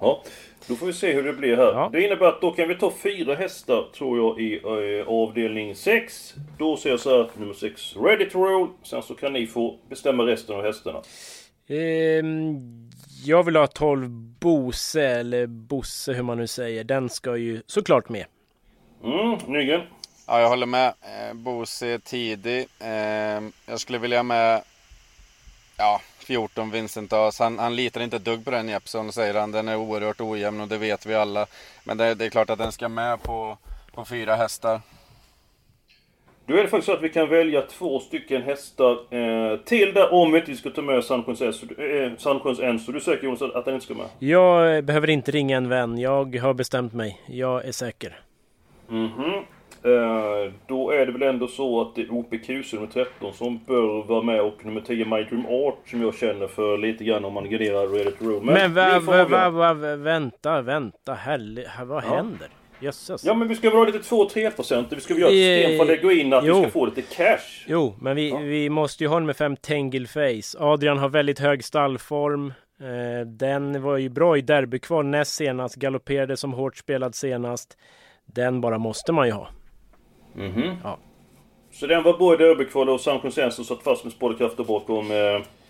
Ja. 0.00 0.22
Då 0.68 0.74
får 0.74 0.86
vi 0.86 0.92
se 0.92 1.12
hur 1.12 1.22
det 1.22 1.32
blir 1.32 1.56
här. 1.56 1.72
Ja. 1.72 1.88
Det 1.92 2.02
innebär 2.02 2.26
att 2.26 2.40
då 2.40 2.50
kan 2.50 2.68
vi 2.68 2.74
ta 2.74 2.92
fyra 3.02 3.34
hästar, 3.34 3.88
tror 3.94 4.18
jag, 4.18 4.40
i 4.40 4.60
eh, 5.00 5.08
avdelning 5.08 5.74
6. 5.74 6.34
Då 6.58 6.76
ser 6.76 6.90
jag 6.90 7.00
så 7.00 7.16
här, 7.16 7.30
nummer 7.36 7.54
6, 7.54 7.96
ready 7.96 8.30
to 8.30 8.38
roll. 8.38 8.68
Sen 8.82 9.02
så 9.02 9.14
kan 9.14 9.32
ni 9.32 9.46
få 9.46 9.78
bestämma 9.88 10.26
resten 10.26 10.56
av 10.56 10.62
hästarna. 10.62 11.02
Ehm, 11.68 12.85
jag 13.26 13.42
vill 13.42 13.56
ha 13.56 13.66
12 13.66 14.08
Bose, 14.40 15.02
eller 15.02 15.46
Bosse 15.46 16.12
hur 16.12 16.22
man 16.22 16.38
nu 16.38 16.46
säger. 16.46 16.84
Den 16.84 17.08
ska 17.08 17.36
ju 17.36 17.62
såklart 17.66 18.08
med. 18.08 18.26
Mm, 19.04 19.38
Nygren? 19.46 19.80
Ja, 20.26 20.40
jag 20.40 20.48
håller 20.48 20.66
med. 20.66 20.86
Eh, 20.86 21.34
Bose 21.34 21.86
är 21.86 21.98
tidig. 21.98 22.66
Eh, 22.78 23.42
jag 23.66 23.80
skulle 23.80 23.98
vilja 23.98 24.18
ha 24.18 24.22
med 24.22 24.62
ja, 25.76 26.00
14 26.18 26.70
Vincent 26.70 27.12
As. 27.12 27.38
Han, 27.38 27.58
han 27.58 27.76
litar 27.76 28.00
inte 28.00 28.16
ett 28.16 28.24
dugg 28.24 28.44
på 28.44 28.50
den 28.50 28.68
Jeppson 28.68 29.12
säger 29.12 29.34
han. 29.34 29.52
Den 29.52 29.68
är 29.68 29.76
oerhört 29.76 30.20
ojämn 30.20 30.60
och 30.60 30.68
det 30.68 30.78
vet 30.78 31.06
vi 31.06 31.14
alla. 31.14 31.46
Men 31.84 31.96
det, 31.96 32.14
det 32.14 32.26
är 32.26 32.30
klart 32.30 32.50
att 32.50 32.58
den 32.58 32.72
ska 32.72 32.88
med 32.88 33.22
på, 33.22 33.58
på 33.92 34.04
fyra 34.04 34.36
hästar. 34.36 34.80
Då 36.46 36.54
är 36.56 36.62
det 36.62 36.68
faktiskt 36.68 36.86
så 36.86 36.92
att 36.92 37.02
vi 37.02 37.08
kan 37.08 37.28
välja 37.28 37.62
två 37.62 38.00
stycken 38.00 38.42
hästar 38.42 38.92
eh, 38.92 39.56
till 39.58 39.94
där 39.94 40.12
om 40.14 40.32
vi 40.32 40.38
inte 40.38 40.54
ska 40.54 40.70
ta 40.70 40.82
med 40.82 41.04
Sandsjöns 41.04 41.42
Enso. 41.42 41.66
Eh, 41.82 42.12
Sandsjöns 42.18 42.60
Enso. 42.60 42.92
Du 42.92 42.98
är 42.98 43.02
säker 43.02 43.24
Jonas 43.24 43.42
att 43.42 43.64
den 43.64 43.74
inte 43.74 43.84
ska 43.86 43.94
med? 43.94 44.06
Jag 44.18 44.76
eh, 44.76 44.82
behöver 44.82 45.10
inte 45.10 45.30
ringa 45.30 45.56
en 45.56 45.68
vän. 45.68 45.98
Jag 45.98 46.36
har 46.36 46.54
bestämt 46.54 46.92
mig. 46.92 47.20
Jag 47.28 47.64
är 47.64 47.72
säker. 47.72 48.18
Mhm. 48.88 49.32
Eh, 49.82 50.52
då 50.66 50.90
är 50.90 51.06
det 51.06 51.12
väl 51.12 51.22
ändå 51.22 51.46
så 51.46 51.80
att 51.80 51.94
det 51.94 52.02
är 52.02 52.10
OPQC 52.12 52.72
nummer 52.72 52.86
13 52.92 53.32
som 53.34 53.60
bör 53.66 54.06
vara 54.06 54.22
med 54.22 54.40
och 54.40 54.64
nummer 54.64 54.80
10 54.80 55.04
My 55.04 55.22
Dream 55.22 55.46
Art 55.46 55.78
som 55.86 56.02
jag 56.02 56.14
känner 56.14 56.46
för 56.46 56.78
lite 56.78 57.04
grann 57.04 57.24
om 57.24 57.32
man 57.34 57.50
graderar 57.50 57.86
Ready 57.88 58.10
to 58.10 58.24
Roll. 58.24 58.42
Men, 58.44 58.74
va, 59.54 59.74
vänta, 59.96 60.62
vänta, 60.62 61.14
helle, 61.14 61.70
vad 61.86 62.04
Ja. 62.04 62.08
händer? 62.16 62.48
Jösses. 62.80 63.24
Ja 63.24 63.34
men 63.34 63.48
vi 63.48 63.54
ska 63.56 63.70
väl 63.70 63.78
ha 63.78 63.84
lite 63.86 63.98
2-3% 63.98 64.84
Vi 64.90 65.00
ska 65.00 65.14
väl 65.14 65.20
göra 65.22 65.30
ett 65.32 65.36
system 65.66 65.76
för 65.76 65.82
att 65.94 66.02
lägga 66.02 66.12
in 66.20 66.32
att 66.32 66.44
vi 66.44 66.48
Jo. 66.48 66.60
ska 66.62 66.70
få 66.70 66.86
lite 66.86 67.02
cash. 67.02 67.64
Jo, 67.66 67.94
men 68.00 68.16
vi, 68.16 68.36
vi 68.36 68.70
måste 68.70 69.04
ju 69.04 69.08
ha 69.08 69.18
nummer 69.18 69.32
fem 69.32 69.56
Tengil 69.56 70.08
Face. 70.08 70.58
Adrian 70.58 70.98
har 70.98 71.08
väldigt 71.08 71.38
hög 71.38 71.64
stallform. 71.64 72.52
Eh, 72.80 73.26
den 73.26 73.82
var 73.82 73.96
ju 73.96 74.08
bra 74.08 74.38
i 74.38 74.40
derbykval 74.40 75.06
näst 75.06 75.34
senast. 75.34 75.74
Galopperade 75.76 76.36
som 76.36 76.52
hårt 76.52 76.76
spelad 76.76 77.14
senast. 77.14 77.76
Den 78.26 78.60
bara 78.60 78.78
måste 78.78 79.12
man 79.12 79.26
ju 79.26 79.32
ha. 79.32 79.48
Mhm. 80.34 80.76
Ja. 80.84 80.98
Så 81.72 81.86
den 81.86 82.02
var 82.02 82.34
i 82.34 82.36
derbykvalet 82.36 82.92
och 82.94 83.00
San 83.00 83.20
Consenso 83.20 83.64
satt 83.64 83.82
fast 83.82 84.04
med 84.04 84.12
spårkrafter 84.12 84.64
bakom 84.64 85.10
eh, 85.10 85.16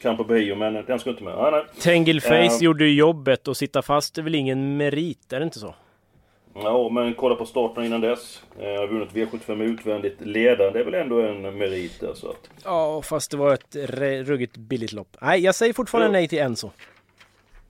Campo 0.03 0.25
Bahio, 0.25 0.55
men 0.55 0.75
den 0.75 0.99
ska 0.99 1.11
inte 1.11 1.25
med. 1.25 1.35
Ah, 1.35 1.51
nej. 1.51 1.65
Tengilface 1.83 2.35
Eh. 2.57 2.63
gjorde 2.65 2.85
ju 2.85 2.95
jobbet 2.95 3.49
och 3.49 3.57
sitta 3.57 3.83
fast 3.83 4.19
är 4.19 4.23
väl 4.23 4.35
ingen 4.35 4.77
merit, 4.77 5.33
är 5.33 5.39
det 5.41 5.45
inte 5.45 5.59
så? 5.59 5.75
Ja, 6.63 6.89
men 6.89 7.15
kolla 7.15 7.35
på 7.35 7.47
starten 7.47 7.85
innan 7.85 8.01
dess. 8.01 8.43
Eh, 8.59 8.65
har 8.65 8.87
vunnit 8.87 9.13
V75 9.13 9.63
utvändigt 9.63 10.21
ledande. 10.21 10.73
Det 10.73 10.81
är 10.81 10.85
väl 10.85 10.95
ändå 10.95 11.21
en 11.21 11.59
merit 11.59 12.01
där, 12.01 12.15
så 12.15 12.31
att... 12.31 12.51
Ja, 12.65 13.03
fast 13.03 13.31
det 13.31 13.37
var 13.37 13.55
ett 13.55 13.77
ruggigt 14.29 14.57
billigt 14.57 14.93
lopp. 14.93 15.17
Nej, 15.21 15.41
jag 15.41 15.55
säger 15.55 15.73
fortfarande 15.73 16.09
Ja. 16.09 16.13
nej 16.13 16.29
till 16.29 16.39
Enzo. 16.39 16.71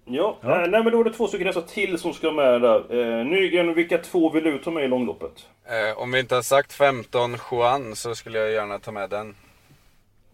Ja, 0.04 0.38
Eh, 0.42 0.48
nej 0.48 0.82
men 0.82 0.92
då 0.92 1.00
är 1.00 1.04
det 1.04 1.12
två 1.12 1.28
stycken 1.28 1.46
nästan 1.46 1.62
till 1.66 1.98
som 1.98 2.12
ska 2.12 2.30
med 2.32 2.60
där. 2.62 3.00
Eh, 3.20 3.24
Nygren, 3.26 3.74
vilka 3.74 3.98
två 3.98 4.30
vill 4.30 4.44
du 4.44 4.58
ta 4.58 4.70
med 4.70 4.84
i 4.84 4.88
långloppet? 4.88 5.46
Eh, 5.64 5.98
om 6.02 6.12
vi 6.12 6.20
inte 6.20 6.34
har 6.34 6.42
sagt 6.42 6.72
15 6.72 7.36
Juan 7.50 7.96
så 7.96 8.14
skulle 8.14 8.38
jag 8.38 8.50
gärna 8.52 8.78
ta 8.78 8.92
med 8.92 9.10
den. 9.10 9.34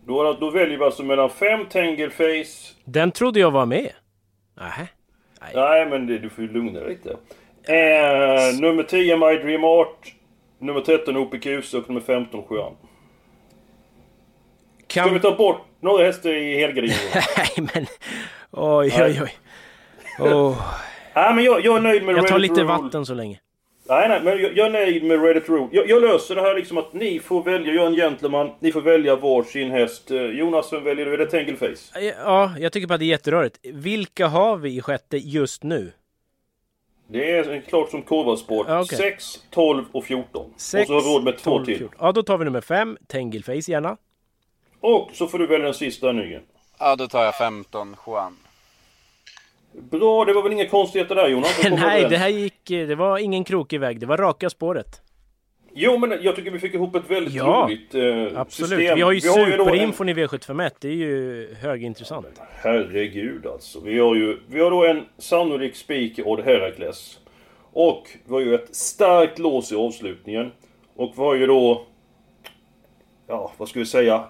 Då, 0.07 0.33
då 0.41 0.51
väljer 0.51 0.79
vi 0.79 0.85
alltså 0.85 1.03
mellan 1.03 1.31
5 1.31 1.67
Tangleface... 1.67 2.75
Den 2.85 3.11
trodde 3.12 3.41
jag 3.41 3.51
var 3.51 3.67
med. 3.67 3.93
Nej. 4.55 4.88
Nej, 5.55 5.87
men 5.87 6.07
det, 6.07 6.19
du 6.19 6.31
får 6.31 6.45
ju 6.45 6.53
lugna 6.53 6.81
dig 6.81 6.88
lite. 6.88 7.17
Eh, 7.68 8.61
nummer 8.61 8.83
10 8.83 9.16
My 9.16 9.37
Dream 9.37 9.64
Art. 9.64 10.14
Nummer 10.59 10.81
13 10.81 11.16
OPQs 11.16 11.75
och 11.75 11.88
nummer 11.88 12.01
15 12.01 12.44
Juan. 12.51 12.72
Ska 14.88 15.09
vi 15.09 15.20
ta 15.20 15.37
bort 15.37 15.61
några 15.81 16.05
hästar 16.05 16.31
i 16.31 16.57
helgardinen? 16.61 16.96
Nej, 17.37 17.68
men... 17.75 17.87
Oj, 18.51 18.92
oj, 19.03 19.22
oj. 19.22 19.35
Oh. 20.29 20.62
Nej, 21.14 21.35
men 21.35 21.44
jag, 21.44 21.64
jag 21.64 21.77
är 21.77 21.81
nöjd 21.81 22.05
med 22.05 22.16
Jag 22.16 22.29
tar 22.29 22.38
lite 22.38 22.64
vatten 22.64 23.07
så 23.07 23.14
länge. 23.14 23.38
Nej, 23.88 24.09
nej, 24.09 24.20
men 24.22 24.42
jag, 24.42 24.57
jag 24.57 24.66
är 24.66 24.70
nöjd 24.70 25.05
med 25.05 25.22
Ready 25.22 25.40
to 25.40 25.53
Rule. 25.53 25.68
Jag, 25.72 25.88
jag 25.88 26.03
löser 26.03 26.35
det 26.35 26.40
här 26.40 26.55
liksom 26.55 26.79
att 26.79 26.92
ni 26.92 27.18
får 27.18 27.42
välja, 27.42 27.75
jag 27.75 27.85
är 27.85 27.87
en 27.87 27.94
gentleman, 27.96 28.51
ni 28.61 28.72
får 28.72 28.81
välja 28.81 29.16
varsin 29.16 29.70
häst. 29.70 30.11
Eh, 30.11 30.22
Jonas, 30.22 30.72
vem 30.72 30.85
väljer 30.85 31.07
du? 31.07 31.12
Är 31.12 31.18
det 31.18 31.27
Tangleface? 31.27 32.01
Ja, 32.25 32.53
jag 32.59 32.72
tycker 32.72 32.87
bara 32.87 32.98
det 32.98 33.05
är 33.05 33.07
jätterörigt. 33.07 33.59
Vilka 33.62 34.27
har 34.27 34.57
vi 34.57 34.77
i 34.77 34.81
sjätte 34.81 35.16
just 35.16 35.62
nu? 35.62 35.92
Det 37.07 37.31
är 37.38 37.61
klart 37.61 37.91
som 37.91 38.03
korvspår. 38.03 38.67
Ja, 38.69 38.81
okej. 38.81 38.99
6, 38.99 39.43
12 39.51 39.85
och 39.93 40.05
14. 40.05 40.55
Sex, 40.57 40.81
och 40.81 40.87
så 40.87 40.95
har 40.95 41.03
vi 41.03 41.09
råd 41.09 41.25
med 41.25 41.38
två 41.38 41.51
12, 41.51 41.65
till. 41.65 41.79
14. 41.79 41.99
Ja, 42.01 42.12
då 42.12 42.23
tar 42.23 42.38
vi 42.38 42.45
nummer 42.45 42.61
fem, 42.61 42.99
Tengilface 43.07 43.71
gärna. 43.71 43.97
Och 44.81 45.11
så 45.12 45.27
får 45.27 45.38
du 45.38 45.47
välja 45.47 45.65
den 45.65 45.75
sista 45.75 46.12
Nygren. 46.12 46.43
Ja, 46.79 46.97
då 46.97 47.09
tar 47.09 47.25
jag 47.25 47.35
15 47.35 47.97
Juan. 48.07 48.37
Bra, 49.73 50.25
det 50.25 50.33
var 50.33 50.43
väl 50.43 50.53
inga 50.53 50.69
konstigheter 50.69 51.15
där 51.15 51.29
Jonas? 51.29 51.61
Nej, 51.71 52.07
det 52.09 52.17
här 52.17 52.29
gick... 52.29 52.65
Det 52.65 52.95
var 52.95 53.19
ingen 53.19 53.45
krokig 53.45 53.81
väg. 53.81 54.01
Det 54.01 54.07
var 54.07 54.17
raka 54.17 54.51
spåret. 54.51 55.01
Jo, 55.75 55.99
men 55.99 56.19
jag 56.23 56.37
tycker 56.37 56.51
vi 56.51 56.59
fick 56.59 56.75
ihop 56.75 56.95
ett 56.97 57.11
väldigt 57.11 57.35
Ja, 57.35 57.67
roligt 57.69 57.95
eh, 57.95 58.41
Absolut. 58.41 58.69
system. 58.71 58.97
Vi 58.97 59.03
har 59.03 59.13
ju 59.13 59.17
en- 59.17 59.57
superinfon 59.65 60.09
i 60.09 60.15
V751. 60.15 60.71
Det 60.81 60.89
är 60.89 60.93
ju 60.93 61.49
högintressant. 61.61 62.41
Herregud 62.51 63.47
alltså. 63.47 63.81
Vi 63.81 63.99
har 63.99 64.15
ju 64.15 64.39
vi 64.49 64.61
har 64.61 64.71
då 64.71 64.85
en 64.87 65.03
sannolik 65.19 65.77
spik 65.77 66.19
i 66.19 66.23
Odd 66.23 66.41
Herakles. 66.41 67.19
Och 67.73 68.09
vi 68.27 68.33
har 68.35 68.41
ju 68.41 68.55
ett 68.55 68.75
starkt 68.77 69.39
lås 69.39 69.73
i 69.73 69.77
avslutningen. 69.77 70.53
Och 70.97 71.13
vi 71.17 71.23
har 71.23 71.35
ju 71.35 71.47
då... 71.47 71.87
Ja, 73.27 73.53
vad 73.57 73.69
ska 73.69 73.79
vi 73.79 73.87
säga? 73.87 74.25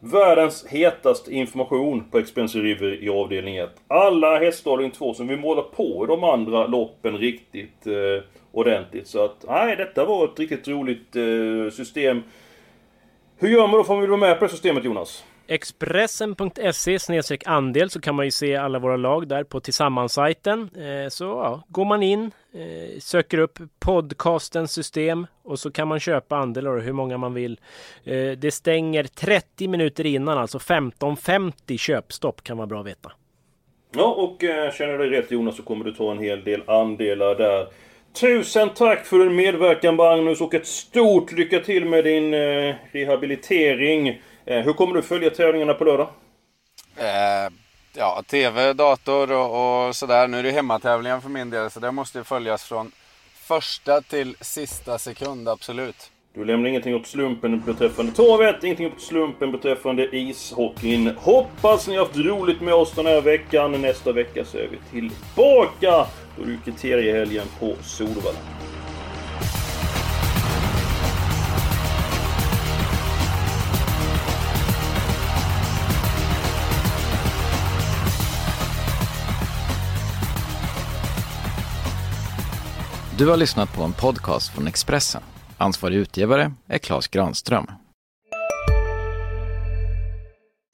Världens 0.00 0.66
hetaste 0.66 1.34
information 1.34 2.04
på 2.10 2.18
Expensive 2.18 2.64
River 2.64 3.04
i 3.04 3.08
avdelning 3.08 3.56
1. 3.56 3.70
Alla 3.88 4.38
hästar 4.38 4.70
i 4.70 4.72
avdelning 4.72 4.90
2 4.92 5.14
som 5.14 5.28
vi 5.28 5.36
målar 5.36 5.62
på 5.62 6.04
i 6.04 6.06
de 6.06 6.24
andra 6.24 6.66
loppen 6.66 7.18
riktigt 7.18 7.86
eh, 7.86 8.22
ordentligt. 8.58 9.06
Så 9.08 9.24
att, 9.24 9.44
nej, 9.48 9.76
detta 9.76 10.04
var 10.04 10.24
ett 10.24 10.38
riktigt 10.38 10.68
roligt 10.68 11.16
eh, 11.16 11.70
system. 11.72 12.22
Hur 13.36 13.48
gör 13.48 13.66
man 13.66 13.70
då 13.78 13.84
för 13.84 13.92
man 13.92 14.00
vill 14.00 14.10
vara 14.10 14.20
med 14.20 14.38
på 14.38 14.44
det 14.44 14.50
systemet 14.50 14.84
Jonas? 14.84 15.24
Expressen.se 15.50 17.38
andel 17.44 17.90
så 17.90 18.00
kan 18.00 18.14
man 18.14 18.24
ju 18.24 18.30
se 18.30 18.56
alla 18.56 18.78
våra 18.78 18.96
lag 18.96 19.28
där 19.28 19.44
på 19.44 19.60
tillsammans-sajten. 19.60 20.70
Eh, 20.76 21.08
Så 21.08 21.24
ja, 21.24 21.62
går 21.68 21.84
man 21.84 22.02
in, 22.02 22.30
eh, 22.54 22.98
söker 23.00 23.38
upp 23.38 23.58
podcastens 23.80 24.72
system 24.72 25.26
och 25.42 25.58
så 25.58 25.70
kan 25.70 25.88
man 25.88 26.00
köpa 26.00 26.36
andelar 26.36 26.70
och 26.76 26.82
hur 26.82 26.92
många 26.92 27.18
man 27.18 27.34
vill. 27.34 27.60
Eh, 28.04 28.30
Det 28.38 28.54
stänger 28.54 29.04
30 29.04 29.68
minuter 29.68 30.06
innan, 30.06 30.38
alltså 30.38 30.58
15.50 30.58 31.78
köpstopp 31.78 32.42
kan 32.44 32.56
vara 32.56 32.66
bra 32.66 32.80
att 32.80 32.86
veta. 32.86 33.12
Ja, 33.96 34.04
och 34.14 34.40
känner 34.74 34.98
du 34.98 35.10
dig 35.10 35.20
rätt 35.20 35.30
Jonas 35.30 35.56
så 35.56 35.62
kommer 35.62 35.84
du 35.84 35.92
ta 35.92 36.10
en 36.10 36.18
hel 36.18 36.44
del 36.44 36.62
andelar 36.66 37.34
där. 37.34 37.66
Tusen 38.20 38.70
tack 38.70 39.06
för 39.06 39.18
din 39.18 39.36
medverkan 39.36 39.96
Magnus 39.96 40.40
och 40.40 40.54
ett 40.54 40.66
stort 40.66 41.32
lycka 41.32 41.60
till 41.60 41.84
med 41.84 42.04
din 42.04 42.34
eh, 42.34 42.74
rehabilitering. 42.92 44.08
Eh, 44.44 44.60
hur 44.60 44.72
kommer 44.72 44.94
du 44.94 45.02
följa 45.02 45.30
tävlingarna 45.30 45.74
på 45.74 45.84
lördag? 45.84 46.08
Eh, 46.96 47.52
ja, 47.96 48.22
TV, 48.26 48.72
dator 48.72 49.32
och, 49.32 49.86
och 49.86 49.96
sådär. 49.96 50.28
Nu 50.28 50.38
är 50.38 50.42
det 50.42 50.50
hemmatävlingar 50.50 51.20
för 51.20 51.28
min 51.28 51.50
del 51.50 51.70
så 51.70 51.80
det 51.80 51.92
måste 51.92 52.24
följas 52.24 52.64
från 52.64 52.92
första 53.34 54.00
till 54.00 54.36
sista 54.40 54.98
sekund, 54.98 55.48
absolut. 55.48 56.10
Du 56.34 56.44
lämnar 56.44 56.68
ingenting 56.68 56.94
åt 56.94 57.06
slumpen 57.06 57.60
beträffande 57.60 58.12
torvet, 58.12 58.64
ingenting 58.64 58.86
åt 58.86 59.00
slumpen 59.00 59.52
beträffande 59.52 60.16
ishockeyn. 60.16 61.16
Hoppas 61.16 61.88
ni 61.88 61.96
har 61.96 62.04
haft 62.04 62.16
roligt 62.16 62.60
med 62.60 62.74
oss 62.74 62.92
den 62.92 63.06
här 63.06 63.20
veckan. 63.20 63.82
Nästa 63.82 64.12
vecka 64.12 64.44
så 64.44 64.58
är 64.58 64.68
vi 64.68 65.00
tillbaka. 65.00 66.06
Ju 66.46 66.58
kriteriehelgen 66.64 67.46
på 67.60 67.76
Solvalla. 67.82 68.38
Du 83.18 83.26
har 83.26 83.36
lyssnat 83.36 83.72
på 83.72 83.82
en 83.82 83.92
podcast 83.92 84.54
från 84.54 84.66
Expressen. 84.66 85.22
Ansvarig 85.58 85.96
utgivare 85.96 86.52
är 86.68 86.78
Klas 86.78 87.08
Granström. 87.08 87.66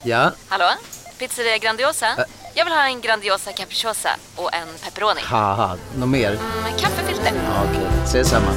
Ja, 0.05 0.33
Hallå? 0.49 0.71
Pizzeria 1.19 1.59
Grandiosa? 1.59 2.07
Jag 2.57 2.65
vill 2.65 2.75
ha 2.75 2.87
en 2.87 3.01
Grandiosa 3.01 3.53
capriciosa 3.53 4.09
och 4.37 4.55
en 4.55 4.69
pepperoni. 4.85 5.21
haha, 5.25 5.77
något 5.99 6.09
mer? 6.09 6.31
Med 6.63 6.81
kaffefilter. 6.81 7.33
Ja, 7.45 7.65
Okej, 7.71 7.87
ses 8.05 8.29
samma. 8.31 8.51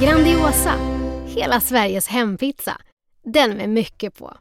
Grandiosa, 0.00 0.74
hela 1.26 1.60
Sveriges 1.60 2.08
hempizza. 2.08 2.76
Den 3.24 3.50
med 3.50 3.68
mycket 3.68 4.18
på. 4.18 4.36